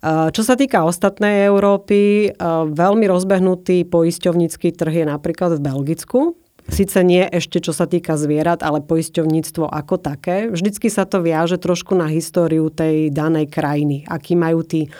Čo 0.04 0.42
sa 0.44 0.60
týka 0.60 0.84
ostatnej 0.84 1.48
Európy, 1.48 2.36
veľmi 2.68 3.08
rozbehnutý 3.08 3.88
poisťovnícky 3.88 4.76
trh 4.76 4.92
je 4.92 5.04
napríklad 5.08 5.56
v 5.56 5.64
Belgicku. 5.64 6.36
Sice 6.66 7.06
nie 7.06 7.22
ešte 7.22 7.62
čo 7.62 7.70
sa 7.70 7.86
týka 7.86 8.18
zvierat, 8.18 8.66
ale 8.66 8.82
poisťovníctvo 8.82 9.70
ako 9.70 9.96
také. 10.02 10.50
Vždycky 10.50 10.90
sa 10.90 11.06
to 11.06 11.22
viaže 11.22 11.62
trošku 11.62 11.94
na 11.94 12.10
históriu 12.10 12.68
tej 12.70 13.14
danej 13.14 13.50
krajiny. 13.50 14.02
Aký 14.10 14.34
majú 14.34 14.66
tí 14.66 14.90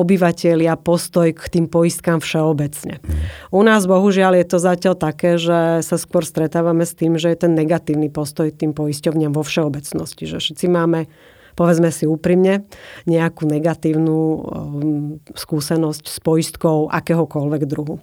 obyvateľia 0.00 0.80
postoj 0.80 1.28
k 1.36 1.42
tým 1.50 1.66
poistkám 1.68 2.24
všeobecne. 2.24 3.04
U 3.52 3.60
nás 3.60 3.84
bohužiaľ 3.84 4.40
je 4.40 4.46
to 4.48 4.58
zatiaľ 4.62 4.94
také, 4.96 5.36
že 5.36 5.84
sa 5.84 5.96
skôr 6.00 6.24
stretávame 6.24 6.88
s 6.88 6.96
tým, 6.96 7.20
že 7.20 7.28
je 7.28 7.44
ten 7.44 7.52
negatívny 7.52 8.08
postoj 8.08 8.48
k 8.48 8.64
tým 8.64 8.72
poisťovňam 8.72 9.36
vo 9.36 9.44
všeobecnosti. 9.44 10.24
Že 10.24 10.38
všetci 10.40 10.66
máme 10.72 11.10
povedzme 11.58 11.92
si 11.92 12.08
úprimne, 12.08 12.64
nejakú 13.04 13.44
negatívnu 13.44 14.16
um, 14.16 14.40
skúsenosť 15.36 16.04
s 16.08 16.16
poistkou 16.24 16.88
akéhokoľvek 16.88 17.62
druhu. 17.68 18.00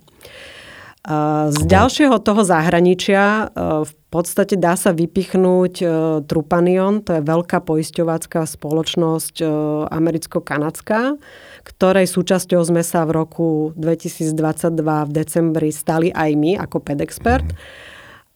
Z 1.47 1.63
ďalšieho 1.63 2.19
toho 2.19 2.43
zahraničia 2.43 3.47
v 3.87 3.93
podstate 4.11 4.59
dá 4.59 4.75
sa 4.75 4.91
vypichnúť 4.91 5.79
Trupanion, 6.27 6.99
to 6.99 7.15
je 7.15 7.23
veľká 7.23 7.63
poisťovácká 7.63 8.43
spoločnosť 8.43 9.39
americko-kanadská, 9.87 11.15
ktorej 11.63 12.11
súčasťou 12.11 12.59
sme 12.59 12.83
sa 12.83 13.07
v 13.07 13.23
roku 13.23 13.47
2022 13.79 14.75
v 14.83 15.11
decembri 15.15 15.71
stali 15.71 16.11
aj 16.11 16.31
my 16.35 16.59
ako 16.59 16.83
pedexpert. 16.83 17.55
Mm. 17.55 17.86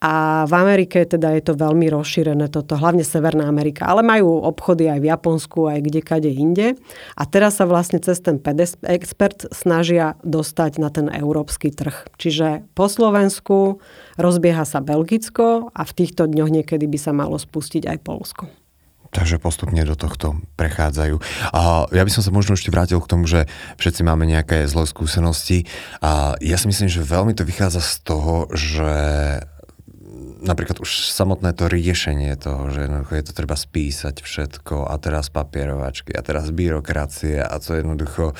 A 0.02 0.42
v 0.50 0.52
Amerike 0.58 1.06
teda 1.06 1.30
je 1.38 1.46
to 1.46 1.54
veľmi 1.54 1.86
rozšírené 1.86 2.50
toto, 2.50 2.74
hlavne 2.74 3.06
Severná 3.06 3.46
Amerika. 3.46 3.86
Ale 3.86 4.02
majú 4.02 4.42
obchody 4.42 4.90
aj 4.90 4.98
v 4.98 5.08
Japonsku, 5.14 5.70
aj 5.70 5.78
kde 5.86 6.00
kade 6.02 6.30
inde. 6.34 6.74
A 7.14 7.22
teraz 7.22 7.62
sa 7.62 7.70
vlastne 7.70 8.02
cez 8.02 8.18
ten 8.18 8.42
expert 8.90 9.46
snažia 9.54 10.18
dostať 10.26 10.82
na 10.82 10.90
ten 10.90 11.06
európsky 11.06 11.70
trh. 11.70 12.10
Čiže 12.18 12.66
po 12.74 12.90
Slovensku 12.90 13.78
rozbieha 14.18 14.66
sa 14.66 14.82
Belgicko 14.82 15.70
a 15.70 15.82
v 15.86 15.92
týchto 15.94 16.26
dňoch 16.26 16.50
niekedy 16.50 16.90
by 16.90 16.98
sa 16.98 17.14
malo 17.14 17.38
spustiť 17.38 17.86
aj 17.86 17.98
Polsko. 18.02 18.50
Takže 19.12 19.36
postupne 19.36 19.84
do 19.84 19.92
tohto 19.92 20.40
prechádzajú. 20.56 21.20
A 21.52 21.84
ja 21.92 22.00
by 22.00 22.08
som 22.08 22.24
sa 22.24 22.32
možno 22.32 22.56
ešte 22.56 22.72
vrátil 22.72 22.96
k 22.96 23.10
tomu, 23.12 23.28
že 23.28 23.44
všetci 23.76 24.08
máme 24.08 24.24
nejaké 24.24 24.64
zlé 24.64 24.88
skúsenosti. 24.88 25.68
A 26.00 26.32
ja 26.40 26.56
si 26.56 26.64
myslím, 26.64 26.88
že 26.88 27.04
veľmi 27.04 27.36
to 27.36 27.44
vychádza 27.44 27.84
z 27.84 27.94
toho, 28.08 28.48
že 28.56 28.90
napríklad 30.42 30.82
už 30.82 31.08
samotné 31.08 31.54
to 31.54 31.70
riešenie 31.70 32.34
toho, 32.36 32.68
že 32.74 32.90
jednoducho 32.90 33.12
je 33.14 33.24
to 33.24 33.32
treba 33.32 33.54
spísať 33.54 34.20
všetko 34.20 34.90
a 34.90 34.94
teraz 34.98 35.30
papierovačky 35.30 36.12
a 36.12 36.20
teraz 36.20 36.50
byrokracie 36.50 37.40
a 37.40 37.54
to 37.62 37.78
jednoducho 37.78 38.34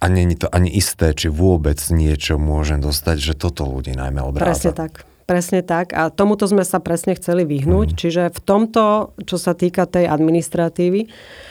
a 0.00 0.08
není 0.08 0.32
to 0.36 0.48
ani 0.48 0.72
isté, 0.72 1.12
či 1.12 1.28
vôbec 1.28 1.76
niečo 1.92 2.40
môžem 2.40 2.80
dostať, 2.80 3.16
že 3.20 3.34
toto 3.36 3.68
ľudí 3.68 3.92
najmä 3.92 4.24
odráza. 4.24 4.48
Presne 4.48 4.72
tak. 4.72 4.92
Presne 5.28 5.60
tak. 5.62 5.92
A 5.94 6.08
tomuto 6.10 6.48
sme 6.48 6.64
sa 6.66 6.80
presne 6.82 7.14
chceli 7.14 7.46
vyhnúť. 7.46 7.94
Mm. 7.94 7.98
Čiže 8.00 8.22
v 8.34 8.40
tomto, 8.42 9.14
čo 9.22 9.36
sa 9.38 9.54
týka 9.54 9.86
tej 9.86 10.08
administratívy, 10.10 11.06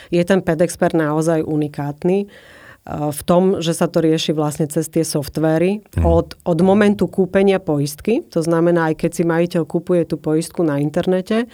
je 0.09 0.23
ten 0.25 0.41
PedExpert 0.41 0.97
naozaj 0.97 1.45
unikátny 1.45 2.27
v 2.89 3.21
tom, 3.21 3.61
že 3.61 3.77
sa 3.77 3.85
to 3.85 4.01
rieši 4.01 4.33
vlastne 4.33 4.65
cez 4.65 4.89
tie 4.89 5.05
softvery 5.05 5.85
mm. 5.85 6.01
od, 6.01 6.33
od 6.41 6.59
momentu 6.65 7.05
kúpenia 7.05 7.61
poistky, 7.61 8.25
to 8.25 8.41
znamená, 8.41 8.89
aj 8.89 9.05
keď 9.05 9.11
si 9.13 9.23
majiteľ 9.25 9.63
kupuje 9.69 10.09
tú 10.09 10.17
poistku 10.17 10.65
na 10.65 10.81
internete, 10.81 11.45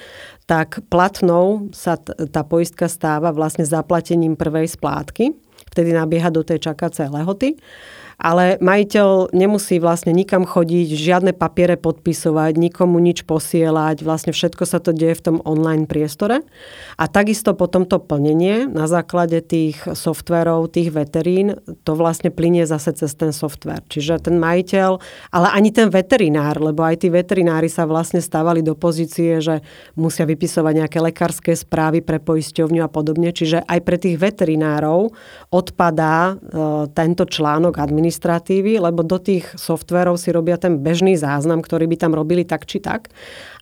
tak 0.48 0.80
platnou 0.88 1.67
sa 1.76 2.00
tá 2.06 2.41
poistka 2.48 2.88
stáva 2.88 3.36
vlastne 3.36 3.67
zaplatením 3.67 4.39
prvej 4.39 4.71
splátky, 4.71 5.36
vtedy 5.76 5.91
nabieha 5.91 6.32
do 6.32 6.45
tej 6.45 6.71
čakacej 6.71 7.12
lehoty 7.12 7.60
ale 8.15 8.56
majiteľ 8.63 9.36
nemusí 9.36 9.78
vlastne 9.80 10.15
nikam 10.15 10.47
chodiť, 10.47 10.88
žiadne 10.95 11.32
papiere 11.36 11.75
podpisovať, 11.75 12.56
nikomu 12.56 12.99
nič 13.04 13.28
posielať, 13.28 14.01
vlastne 14.01 14.32
všetko 14.32 14.63
sa 14.63 14.80
to 14.80 14.95
deje 14.95 15.19
v 15.19 15.23
tom 15.23 15.38
online 15.43 15.84
priestore. 15.86 16.47
A 16.95 17.12
takisto 17.12 17.51
potom 17.51 17.84
to 17.84 17.99
plnenie 17.99 18.71
na 18.71 18.88
základe 18.88 19.43
tých 19.43 19.84
softverov, 19.84 20.71
tých 20.71 20.95
veterín, 20.95 21.60
to 21.84 21.93
vlastne 21.93 22.32
plinie 22.32 22.63
zase 22.63 22.95
cez 22.95 23.12
ten 23.19 23.36
software. 23.36 23.84
Čiže 23.91 24.32
ten 24.32 24.39
majiteľ, 24.39 24.89
ale 25.36 25.47
ani 25.51 25.75
ten 25.75 25.91
veterinár, 25.91 26.60
lebo 26.63 26.88
aj 26.88 27.04
tí 27.04 27.12
veterinári 27.12 27.67
sa 27.67 27.84
vlastne 27.84 28.23
stávali 28.23 28.63
do 28.63 28.80
pozície, 28.80 29.43
že 29.43 29.60
musia 29.99 30.23
vypisovať 30.23 30.73
nejaké 30.86 30.99
lekárske 31.04 31.51
správy 31.51 31.99
pre 31.99 32.23
poisťovňu 32.23 32.82
a 32.84 32.89
podobne. 32.89 33.36
Čiže 33.36 33.67
aj 33.67 33.80
pre 33.84 33.97
tých 33.99 34.15
veterinárov 34.15 35.12
odpadá 35.51 36.32
e, 36.32 36.34
tento 36.95 37.28
článok 37.28 37.75
administratívy 37.75 38.05
administratívy, 38.06 38.78
lebo 38.78 39.02
do 39.02 39.18
tých 39.18 39.50
softverov 39.58 40.22
si 40.22 40.30
robia 40.30 40.62
ten 40.62 40.78
bežný 40.78 41.18
záznam, 41.18 41.65
ktorý 41.65 41.89
by 41.89 41.98
tam 41.98 42.13
robili 42.13 42.46
tak 42.46 42.70
či 42.70 42.78
tak. 42.78 43.10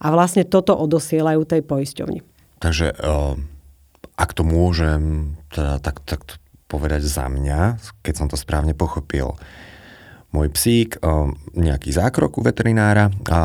A 0.03 0.11
vlastne 0.11 0.43
toto 0.43 0.75
odosielajú 0.75 1.47
tej 1.47 1.63
poisťovni. 1.63 2.19
Takže 2.59 2.91
eh, 2.91 3.33
ak 4.19 4.29
to 4.35 4.43
môžem 4.43 5.33
teda 5.47 5.79
tak, 5.79 6.03
tak 6.03 6.35
povedať 6.67 7.07
za 7.07 7.31
mňa, 7.31 7.79
keď 8.03 8.13
som 8.19 8.27
to 8.27 8.35
správne 8.35 8.75
pochopil, 8.75 9.39
môj 10.35 10.51
psík, 10.51 10.99
eh, 10.99 11.07
nejaký 11.55 11.95
zákrok 11.95 12.35
u 12.35 12.41
veterinára, 12.43 13.07
a 13.31 13.39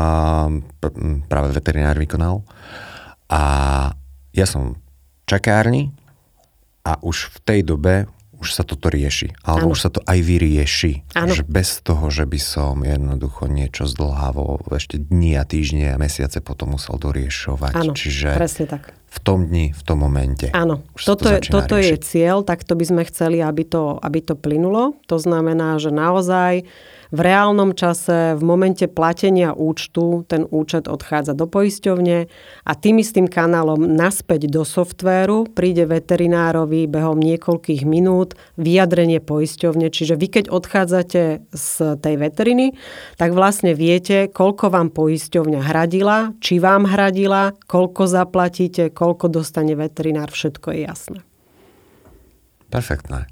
práve 1.31 1.49
veterinár 1.55 1.95
vykonal. 1.95 2.43
A 3.31 3.41
ja 4.35 4.43
som 4.43 4.75
v 4.75 5.23
čakárni 5.31 5.95
a 6.83 6.99
už 6.99 7.31
v 7.31 7.37
tej 7.47 7.59
dobe 7.63 8.18
už 8.39 8.49
sa 8.55 8.63
toto 8.67 8.87
rieši. 8.91 9.35
Alebo 9.43 9.71
ano. 9.71 9.75
už 9.75 9.79
sa 9.79 9.89
to 9.91 9.99
aj 10.03 10.19
vyrieši. 10.19 11.03
Ano. 11.15 11.31
Že 11.31 11.43
bez 11.47 11.79
toho, 11.83 12.07
že 12.11 12.23
by 12.27 12.39
som 12.39 12.83
jednoducho 12.83 13.47
niečo 13.47 13.87
zdlhavo 13.87 14.71
ešte 14.75 14.99
dní 14.99 15.35
a 15.39 15.43
týždne 15.43 15.95
a 15.95 16.01
mesiace 16.01 16.43
potom 16.43 16.75
musel 16.75 16.99
doriešovať. 16.99 17.95
Čiže 17.95 18.27
presne 18.35 18.65
tak. 18.67 18.98
V 19.09 19.17
tom 19.25 19.49
dni, 19.49 19.73
v 19.73 19.81
tom 19.81 20.05
momente. 20.05 20.53
Áno, 20.53 20.85
toto, 20.93 21.25
to 21.25 21.29
je, 21.33 21.39
toto 21.49 21.75
je 21.81 21.97
cieľ, 21.97 22.45
takto 22.45 22.77
by 22.77 22.85
sme 22.85 23.01
chceli, 23.09 23.41
aby 23.41 23.65
to, 23.65 23.97
aby 23.97 24.21
to 24.21 24.37
plynulo. 24.37 25.01
To 25.09 25.17
znamená, 25.17 25.81
že 25.81 25.89
naozaj 25.89 26.69
v 27.09 27.19
reálnom 27.25 27.73
čase, 27.73 28.37
v 28.37 28.43
momente 28.45 28.85
platenia 28.85 29.57
účtu, 29.57 30.29
ten 30.29 30.45
účet 30.45 30.85
odchádza 30.85 31.33
do 31.33 31.49
poisťovne 31.49 32.29
a 32.69 32.71
tým 32.77 33.01
istým 33.01 33.25
kanálom 33.25 33.81
naspäť 33.81 34.45
do 34.45 34.61
softvéru 34.61 35.49
príde 35.49 35.89
veterinárovi 35.89 36.85
behom 36.85 37.17
niekoľkých 37.17 37.81
minút 37.89 38.37
vyjadrenie 38.61 39.25
poisťovne. 39.25 39.89
Čiže 39.89 40.13
vy 40.21 40.27
keď 40.29 40.45
odchádzate 40.53 41.49
z 41.49 41.71
tej 41.97 42.15
veteriny, 42.21 42.77
tak 43.17 43.33
vlastne 43.33 43.73
viete, 43.73 44.29
koľko 44.29 44.69
vám 44.69 44.93
poisťovňa 44.93 45.59
hradila, 45.65 46.37
či 46.37 46.61
vám 46.61 46.85
hradila, 46.85 47.57
koľko 47.65 48.05
zaplatíte, 48.05 48.93
koľko 48.99 49.31
dostane 49.31 49.79
veterinár, 49.79 50.27
všetko 50.27 50.75
je 50.75 50.79
jasné. 50.83 51.19
Perfektné. 52.67 53.31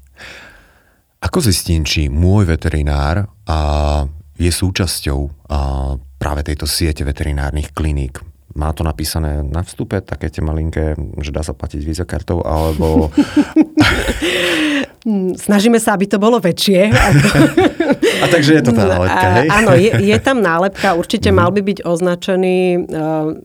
Ako 1.20 1.44
zistím, 1.44 1.84
či 1.84 2.08
môj 2.08 2.48
veterinár 2.48 3.28
a, 3.44 3.58
je 4.40 4.48
súčasťou 4.48 5.20
a, 5.28 5.30
práve 6.16 6.40
tejto 6.48 6.64
siete 6.64 7.04
veterinárnych 7.04 7.76
kliník? 7.76 8.24
Má 8.56 8.72
to 8.72 8.80
napísané 8.80 9.44
na 9.44 9.60
vstupe, 9.60 10.00
také 10.00 10.32
tie 10.32 10.40
malinké, 10.40 10.96
že 11.20 11.30
dá 11.30 11.44
sa 11.44 11.52
platiť 11.52 11.84
kartou, 12.08 12.40
alebo... 12.42 13.12
Snažíme 15.46 15.78
sa, 15.78 15.94
aby 15.94 16.10
to 16.10 16.18
bolo 16.18 16.42
väčšie. 16.42 16.90
A 18.22 18.26
takže 18.28 18.58
je 18.58 18.62
to 18.62 18.72
tá 18.74 18.84
nálepka, 18.84 19.26
hej? 19.42 19.48
Áno, 19.50 19.70
je, 19.78 19.90
je 20.02 20.18
tam 20.18 20.38
nálepka. 20.42 20.98
Určite 20.98 21.30
mal 21.30 21.50
by 21.54 21.60
byť 21.62 21.78
označený 21.86 22.58
e, 22.74 22.78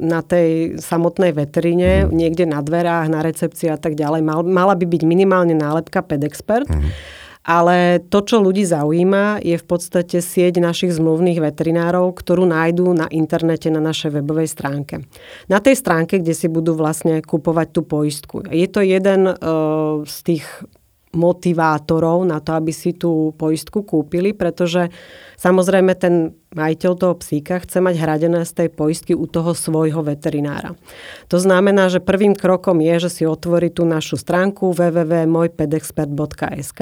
na 0.01 0.19
tej 0.25 0.79
samotnej 0.81 1.31
veterine, 1.33 2.05
mm. 2.05 2.13
niekde 2.13 2.45
na 2.49 2.59
dverách, 2.59 3.07
na 3.09 3.21
recepcii 3.21 3.69
a 3.69 3.77
tak 3.77 3.93
ďalej. 3.93 4.21
Mal, 4.25 4.41
mala 4.45 4.73
by 4.73 4.86
byť 4.86 5.01
minimálne 5.05 5.53
nálepka 5.53 6.01
PedExpert. 6.01 6.69
Mm. 6.69 6.91
Ale 7.43 7.99
to, 8.07 8.23
čo 8.23 8.39
ľudí 8.39 8.63
zaujíma, 8.63 9.43
je 9.43 9.59
v 9.59 9.65
podstate 9.67 10.23
sieť 10.23 10.63
našich 10.63 10.95
zmluvných 10.95 11.43
veterinárov, 11.43 12.15
ktorú 12.15 12.47
nájdú 12.47 12.95
na 12.95 13.12
internete 13.12 13.67
na 13.67 13.83
našej 13.83 14.15
webovej 14.15 14.47
stránke. 14.47 15.03
Na 15.51 15.59
tej 15.59 15.75
stránke, 15.75 16.23
kde 16.23 16.31
si 16.31 16.47
budú 16.47 16.71
vlastne 16.71 17.19
kupovať 17.19 17.67
tú 17.75 17.81
poistku. 17.83 18.47
Je 18.47 18.63
to 18.71 18.79
jeden 18.79 19.27
uh, 19.27 20.07
z 20.07 20.17
tých 20.23 20.47
motivátorov 21.13 22.26
na 22.26 22.41
to, 22.41 22.58
aby 22.58 22.73
si 22.73 22.97
tú 22.97 23.38
poistku 23.38 23.86
kúpili, 23.86 24.34
pretože 24.34 24.89
samozrejme 25.38 25.93
ten 25.93 26.34
majiteľ 26.54 26.95
toho 26.97 27.15
psíka 27.21 27.60
chce 27.62 27.82
mať 27.82 27.95
hradené 27.97 28.45
z 28.45 28.54
tej 28.54 28.69
poistky 28.73 29.15
u 29.17 29.28
toho 29.30 29.54
svojho 29.54 30.04
veterinára. 30.06 30.76
To 31.30 31.39
znamená, 31.41 31.89
že 31.89 31.99
prvým 32.02 32.36
krokom 32.38 32.82
je, 32.82 32.99
že 33.10 33.10
si 33.10 33.26
otvorí 33.30 33.69
tú 33.69 33.86
našu 33.86 34.17
stránku 34.17 34.73
www.mojpedexpert.sk 34.73 36.82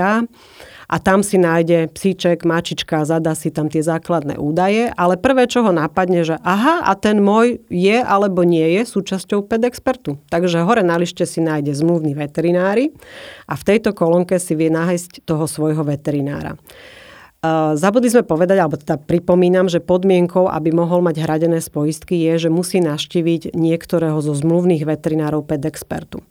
a 0.91 0.99
tam 0.99 1.23
si 1.23 1.39
nájde 1.39 1.87
psíček, 1.95 2.43
mačička, 2.43 3.07
zadá 3.07 3.31
si 3.31 3.47
tam 3.47 3.71
tie 3.71 3.79
základné 3.79 4.35
údaje, 4.35 4.91
ale 4.91 5.15
prvé, 5.15 5.47
čo 5.47 5.63
ho 5.63 5.71
napadne, 5.71 6.27
že 6.27 6.35
aha, 6.43 6.83
a 6.83 6.91
ten 6.99 7.23
môj 7.23 7.63
je 7.71 8.03
alebo 8.03 8.43
nie 8.43 8.75
je 8.75 8.83
súčasťou 8.83 9.47
pedexpertu. 9.47 10.19
Takže 10.27 10.67
hore 10.67 10.83
na 10.83 10.99
lište 10.99 11.23
si 11.23 11.39
nájde 11.39 11.71
zmluvný 11.71 12.11
veterinári 12.11 12.91
a 13.47 13.55
v 13.55 13.63
tejto 13.63 13.95
kolónke 13.95 14.35
si 14.35 14.51
vie 14.51 14.67
nájsť 14.67 15.23
toho 15.23 15.47
svojho 15.47 15.87
veterinára. 15.87 16.59
Zabudli 17.73 18.11
sme 18.11 18.21
povedať, 18.21 18.61
alebo 18.61 18.77
teda 18.77 19.01
pripomínam, 19.01 19.65
že 19.65 19.81
podmienkou, 19.81 20.45
aby 20.45 20.69
mohol 20.69 21.01
mať 21.01 21.25
hradené 21.25 21.57
spoistky, 21.57 22.19
je, 22.29 22.45
že 22.45 22.49
musí 22.53 22.77
naštíviť 22.83 23.57
niektorého 23.57 24.21
zo 24.21 24.37
zmluvných 24.37 24.85
veterinárov 24.85 25.49
pedexpertu. 25.49 26.21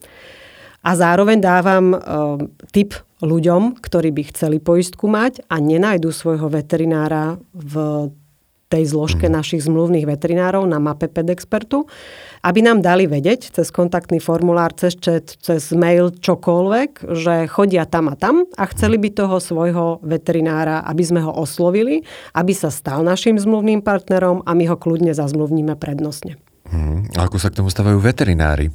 A 0.86 0.94
zároveň 0.94 1.42
dávam 1.42 1.84
e, 1.92 1.96
tip 2.70 2.94
ľuďom, 3.20 3.78
ktorí 3.80 4.10
by 4.12 4.22
chceli 4.32 4.58
poistku 4.58 5.08
mať 5.08 5.44
a 5.48 5.60
nenajdu 5.60 6.12
svojho 6.12 6.48
veterinára 6.48 7.36
v 7.52 8.08
tej 8.70 8.94
zložke 8.94 9.26
mm. 9.26 9.34
našich 9.34 9.66
zmluvných 9.66 10.06
veterinárov 10.06 10.62
na 10.62 10.78
mape 10.78 11.10
PedExpertu, 11.10 11.90
aby 12.46 12.62
nám 12.62 12.80
dali 12.80 13.10
vedieť 13.10 13.50
cez 13.50 13.74
kontaktný 13.74 14.22
formulár, 14.22 14.70
cez 14.78 14.94
chat, 14.94 15.26
cez 15.42 15.74
mail, 15.74 16.14
čokoľvek, 16.14 17.10
že 17.18 17.50
chodia 17.50 17.84
tam 17.84 18.08
a 18.08 18.14
tam 18.14 18.46
a 18.54 18.64
chceli 18.70 18.96
by 19.02 19.10
toho 19.10 19.42
svojho 19.42 19.98
veterinára, 20.06 20.86
aby 20.86 21.02
sme 21.02 21.20
ho 21.26 21.34
oslovili, 21.34 22.06
aby 22.38 22.54
sa 22.54 22.70
stal 22.70 23.02
našim 23.02 23.34
zmluvným 23.36 23.82
partnerom 23.82 24.46
a 24.46 24.54
my 24.54 24.64
ho 24.70 24.78
kľudne 24.78 25.10
zazmluvníme 25.10 25.74
prednostne. 25.74 26.38
Mm. 26.70 27.10
A 27.18 27.26
ako 27.26 27.42
sa 27.42 27.50
k 27.50 27.58
tomu 27.58 27.68
stavajú 27.74 27.98
veterinári? 27.98 28.70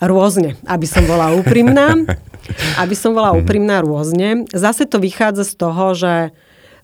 Rôzne, 0.00 0.60
aby 0.68 0.84
som 0.84 1.04
bola 1.08 1.32
úprimná. 1.32 1.96
aby 2.82 2.94
som 2.94 3.14
bola 3.14 3.34
mhm. 3.34 3.36
úprimná 3.42 3.82
rôzne. 3.82 4.46
Zase 4.54 4.86
to 4.86 5.02
vychádza 5.02 5.44
z 5.46 5.54
toho, 5.58 5.84
že 5.96 6.14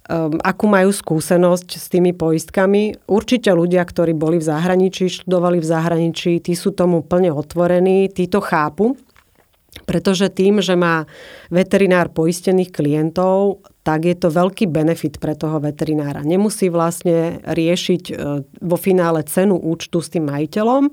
um, 0.08 0.38
akú 0.42 0.66
majú 0.66 0.90
skúsenosť 0.90 1.68
s 1.78 1.86
tými 1.90 2.12
poistkami. 2.16 2.98
Určite 3.06 3.54
ľudia, 3.54 3.82
ktorí 3.86 4.16
boli 4.16 4.42
v 4.42 4.48
zahraničí, 4.48 5.10
študovali 5.10 5.62
v 5.62 5.66
zahraničí, 5.66 6.42
tí 6.42 6.54
sú 6.58 6.74
tomu 6.74 7.04
plne 7.04 7.30
otvorení, 7.30 8.10
tí 8.10 8.26
to 8.26 8.42
chápu. 8.42 8.98
Pretože 9.88 10.28
tým, 10.28 10.60
že 10.60 10.76
má 10.76 11.08
veterinár 11.48 12.12
poistených 12.12 12.70
klientov, 12.76 13.64
tak 13.82 14.04
je 14.04 14.14
to 14.14 14.28
veľký 14.28 14.68
benefit 14.68 15.16
pre 15.16 15.32
toho 15.34 15.58
veterinára. 15.58 16.22
Nemusí 16.22 16.68
vlastne 16.68 17.40
riešiť 17.42 18.02
e, 18.12 18.14
vo 18.62 18.76
finále 18.78 19.26
cenu 19.26 19.58
účtu 19.58 19.98
s 19.98 20.12
tým 20.12 20.28
majiteľom, 20.28 20.92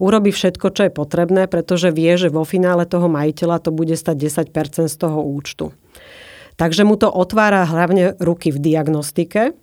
urobí 0.00 0.32
všetko, 0.32 0.66
čo 0.72 0.82
je 0.88 0.92
potrebné, 0.92 1.46
pretože 1.46 1.92
vie, 1.92 2.16
že 2.16 2.32
vo 2.32 2.42
finále 2.48 2.88
toho 2.88 3.06
majiteľa 3.06 3.60
to 3.62 3.70
bude 3.70 3.94
stať 3.94 4.48
10% 4.50 4.88
z 4.88 4.96
toho 4.96 5.20
účtu. 5.20 5.76
Takže 6.56 6.82
mu 6.88 6.96
to 6.96 7.08
otvára 7.08 7.68
hlavne 7.68 8.16
ruky 8.20 8.50
v 8.50 8.58
diagnostike, 8.58 9.54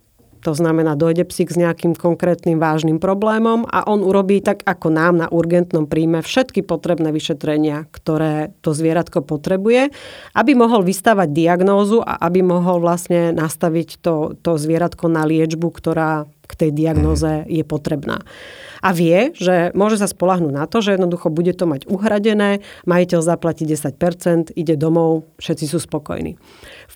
to 0.48 0.56
znamená, 0.56 0.96
dojde 0.96 1.28
psík 1.28 1.52
s 1.52 1.60
nejakým 1.60 1.92
konkrétnym 1.92 2.56
vážnym 2.56 2.96
problémom 2.96 3.68
a 3.68 3.84
on 3.84 4.00
urobí 4.00 4.40
tak 4.40 4.64
ako 4.64 4.88
nám 4.88 5.20
na 5.20 5.28
urgentnom 5.28 5.84
príjme 5.84 6.24
všetky 6.24 6.64
potrebné 6.64 7.12
vyšetrenia, 7.12 7.84
ktoré 7.92 8.56
to 8.64 8.72
zvieratko 8.72 9.20
potrebuje, 9.20 9.92
aby 10.32 10.52
mohol 10.56 10.80
vystavať 10.80 11.28
diagnózu 11.36 12.00
a 12.00 12.16
aby 12.24 12.40
mohol 12.40 12.80
vlastne 12.80 13.36
nastaviť 13.36 14.00
to, 14.00 14.40
to 14.40 14.56
zvieratko 14.56 15.12
na 15.12 15.28
liečbu, 15.28 15.68
ktorá 15.68 16.24
k 16.48 16.52
tej 16.56 16.70
diagnoze 16.72 17.44
je 17.44 17.60
potrebná 17.60 18.24
a 18.82 18.90
vie, 18.94 19.34
že 19.34 19.74
môže 19.74 19.98
sa 19.98 20.06
spolahnúť 20.06 20.52
na 20.54 20.64
to, 20.70 20.78
že 20.78 20.94
jednoducho 20.94 21.30
bude 21.30 21.52
to 21.54 21.66
mať 21.66 21.86
uhradené, 21.90 22.62
majiteľ 22.86 23.20
zaplatí 23.22 23.66
10%, 23.66 24.54
ide 24.54 24.74
domov, 24.78 25.26
všetci 25.42 25.66
sú 25.66 25.78
spokojní. 25.82 26.38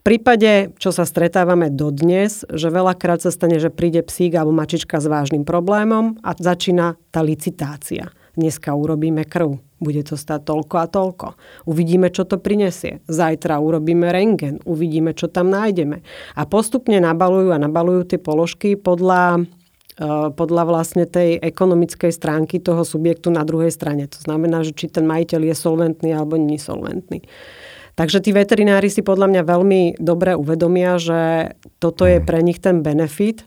Prípade, 0.02 0.74
čo 0.82 0.90
sa 0.90 1.06
stretávame 1.06 1.70
dodnes, 1.70 2.42
že 2.50 2.74
veľakrát 2.74 3.22
sa 3.22 3.30
stane, 3.30 3.62
že 3.62 3.70
príde 3.70 4.02
psík 4.02 4.34
alebo 4.34 4.50
mačička 4.50 4.98
s 4.98 5.06
vážnym 5.06 5.46
problémom 5.46 6.18
a 6.26 6.34
začína 6.34 6.98
tá 7.14 7.22
licitácia. 7.22 8.10
Dneska 8.34 8.74
urobíme 8.74 9.22
krv, 9.22 9.62
bude 9.78 10.02
to 10.02 10.18
stať 10.18 10.42
toľko 10.42 10.74
a 10.82 10.86
toľko. 10.90 11.26
Uvidíme, 11.70 12.10
čo 12.10 12.26
to 12.26 12.42
prinesie. 12.42 12.98
Zajtra 13.06 13.62
urobíme 13.62 14.10
rengen, 14.10 14.58
uvidíme, 14.66 15.14
čo 15.14 15.30
tam 15.30 15.54
nájdeme. 15.54 16.02
A 16.34 16.42
postupne 16.50 16.98
nabalujú 16.98 17.54
a 17.54 17.62
nabalujú 17.62 18.02
tie 18.10 18.18
položky 18.18 18.74
podľa 18.74 19.46
E, 19.92 20.32
podľa 20.32 20.62
vlastne 20.64 21.04
tej 21.04 21.36
ekonomickej 21.36 22.12
stránky 22.16 22.56
toho 22.56 22.80
subjektu 22.80 23.28
na 23.28 23.44
druhej 23.44 23.68
strane. 23.68 24.08
To 24.08 24.16
znamená, 24.16 24.64
že 24.64 24.72
či 24.72 24.88
ten 24.88 25.04
majiteľ 25.04 25.52
je 25.52 25.54
solventný 25.56 26.10
alebo 26.16 26.40
nesolventný. 26.40 27.20
Takže 27.92 28.24
tí 28.24 28.32
veterinári 28.32 28.88
si 28.88 29.04
podľa 29.04 29.28
mňa 29.28 29.42
veľmi 29.44 29.80
dobre 30.00 30.32
uvedomia, 30.32 30.96
že 30.96 31.52
toto 31.76 32.08
je 32.08 32.24
pre 32.24 32.40
nich 32.40 32.56
ten 32.56 32.80
benefit, 32.80 33.44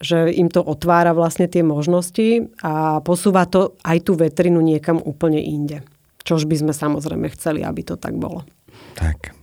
že 0.00 0.32
im 0.32 0.48
to 0.48 0.64
otvára 0.64 1.12
vlastne 1.12 1.46
tie 1.46 1.60
možnosti 1.60 2.48
a 2.64 3.04
posúva 3.04 3.44
to 3.44 3.76
aj 3.84 3.98
tú 4.04 4.16
veterinu 4.16 4.64
niekam 4.64 4.98
úplne 5.00 5.40
inde. 5.40 5.84
Čož 6.24 6.48
by 6.48 6.56
sme 6.64 6.72
samozrejme 6.72 7.28
chceli, 7.36 7.60
aby 7.60 7.84
to 7.84 8.00
tak 8.00 8.16
bolo. 8.16 8.48
Tak. 8.96 9.36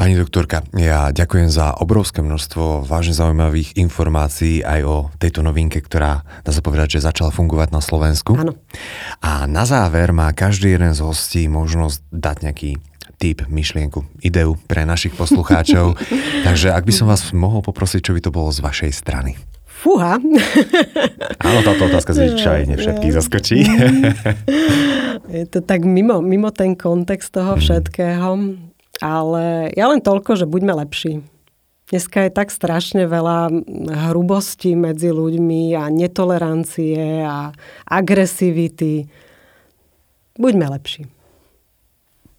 Pani 0.00 0.16
doktorka, 0.16 0.64
ja 0.72 1.12
ďakujem 1.12 1.52
za 1.52 1.76
obrovské 1.76 2.24
množstvo 2.24 2.88
vážne 2.88 3.12
zaujímavých 3.12 3.76
informácií 3.76 4.64
aj 4.64 4.80
o 4.80 4.96
tejto 5.20 5.44
novinke, 5.44 5.84
ktorá, 5.84 6.24
dá 6.40 6.50
sa 6.56 6.64
povedať, 6.64 6.96
že 6.96 7.04
začala 7.04 7.28
fungovať 7.28 7.68
na 7.76 7.84
Slovensku. 7.84 8.32
Áno. 8.32 8.56
A 9.20 9.44
na 9.44 9.68
záver 9.68 10.16
má 10.16 10.32
každý 10.32 10.72
jeden 10.72 10.96
z 10.96 11.04
hostí 11.04 11.52
možnosť 11.52 12.00
dať 12.08 12.36
nejaký 12.48 12.70
tip, 13.16 13.48
myšlienku, 13.48 14.04
ideu 14.20 14.60
pre 14.68 14.84
našich 14.84 15.16
poslucháčov. 15.16 15.96
Takže 16.46 16.76
ak 16.76 16.84
by 16.84 16.92
som 16.92 17.08
vás 17.08 17.32
mohol 17.32 17.64
poprosiť, 17.64 18.00
čo 18.04 18.12
by 18.12 18.20
to 18.20 18.30
bolo 18.34 18.52
z 18.52 18.60
vašej 18.60 18.92
strany. 18.92 19.40
Fúha. 19.64 20.18
Áno, 21.46 21.58
táto 21.62 21.86
otázka 21.86 22.12
zvyčajne 22.12 22.74
všetkých 22.82 23.14
zaskočí. 23.14 23.58
Je 25.30 25.44
to 25.46 25.62
tak 25.62 25.86
mimo, 25.86 26.18
mimo 26.18 26.50
ten 26.50 26.74
kontext 26.74 27.30
toho 27.30 27.54
mhm. 27.56 27.60
všetkého. 27.62 28.30
Ale 28.98 29.70
ja 29.78 29.86
len 29.86 30.02
toľko, 30.02 30.34
že 30.34 30.50
buďme 30.50 30.74
lepší. 30.74 31.22
Dneska 31.88 32.28
je 32.28 32.32
tak 32.34 32.52
strašne 32.52 33.08
veľa 33.08 33.48
hrubostí 34.12 34.76
medzi 34.76 35.08
ľuďmi 35.08 35.72
a 35.72 35.88
netolerancie 35.88 37.24
a 37.24 37.54
agresivity. 37.88 39.08
Buďme 40.36 40.68
lepší. 40.68 41.08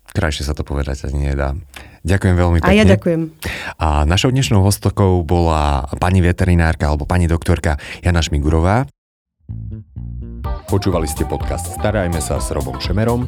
Krajšie 0.09 0.47
sa 0.47 0.57
to 0.57 0.65
povedať 0.65 1.05
ani 1.05 1.31
nedá. 1.33 1.53
Ďakujem 2.01 2.35
veľmi 2.35 2.59
pekne. 2.63 2.73
A 2.73 2.79
ja 2.79 2.85
ďakujem. 2.87 3.21
A 3.77 3.87
našou 4.09 4.33
dnešnou 4.33 4.65
hostokou 4.65 5.21
bola 5.21 5.85
pani 6.01 6.23
veterinárka 6.23 6.89
alebo 6.89 7.05
pani 7.05 7.29
doktorka 7.29 7.77
Jana 8.01 8.23
Šmigurová. 8.23 8.89
Počúvali 10.69 11.09
ste 11.09 11.25
podcast 11.25 11.81
Starajme 11.81 12.21
sa 12.21 12.37
s 12.37 12.53
Robom 12.53 12.77
Šemerom 12.77 13.25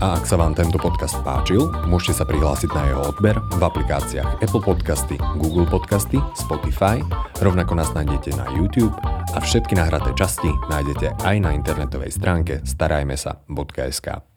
a 0.00 0.16
ak 0.16 0.24
sa 0.24 0.40
vám 0.40 0.56
tento 0.56 0.80
podcast 0.80 1.20
páčil, 1.20 1.68
môžete 1.84 2.16
sa 2.16 2.24
prihlásiť 2.24 2.72
na 2.72 2.82
jeho 2.88 3.02
odber 3.12 3.36
v 3.36 3.60
aplikáciách 3.60 4.40
Apple 4.40 4.64
Podcasty, 4.64 5.20
Google 5.36 5.68
Podcasty, 5.68 6.16
Spotify, 6.32 7.04
rovnako 7.44 7.76
nás 7.76 7.92
nájdete 7.92 8.32
na 8.32 8.48
YouTube 8.56 8.96
a 9.04 9.38
všetky 9.44 9.76
nahraté 9.76 10.16
časti 10.16 10.48
nájdete 10.72 11.20
aj 11.20 11.36
na 11.44 11.52
internetovej 11.52 12.16
stránke 12.16 12.64
starajmesa.sk. 12.64 14.29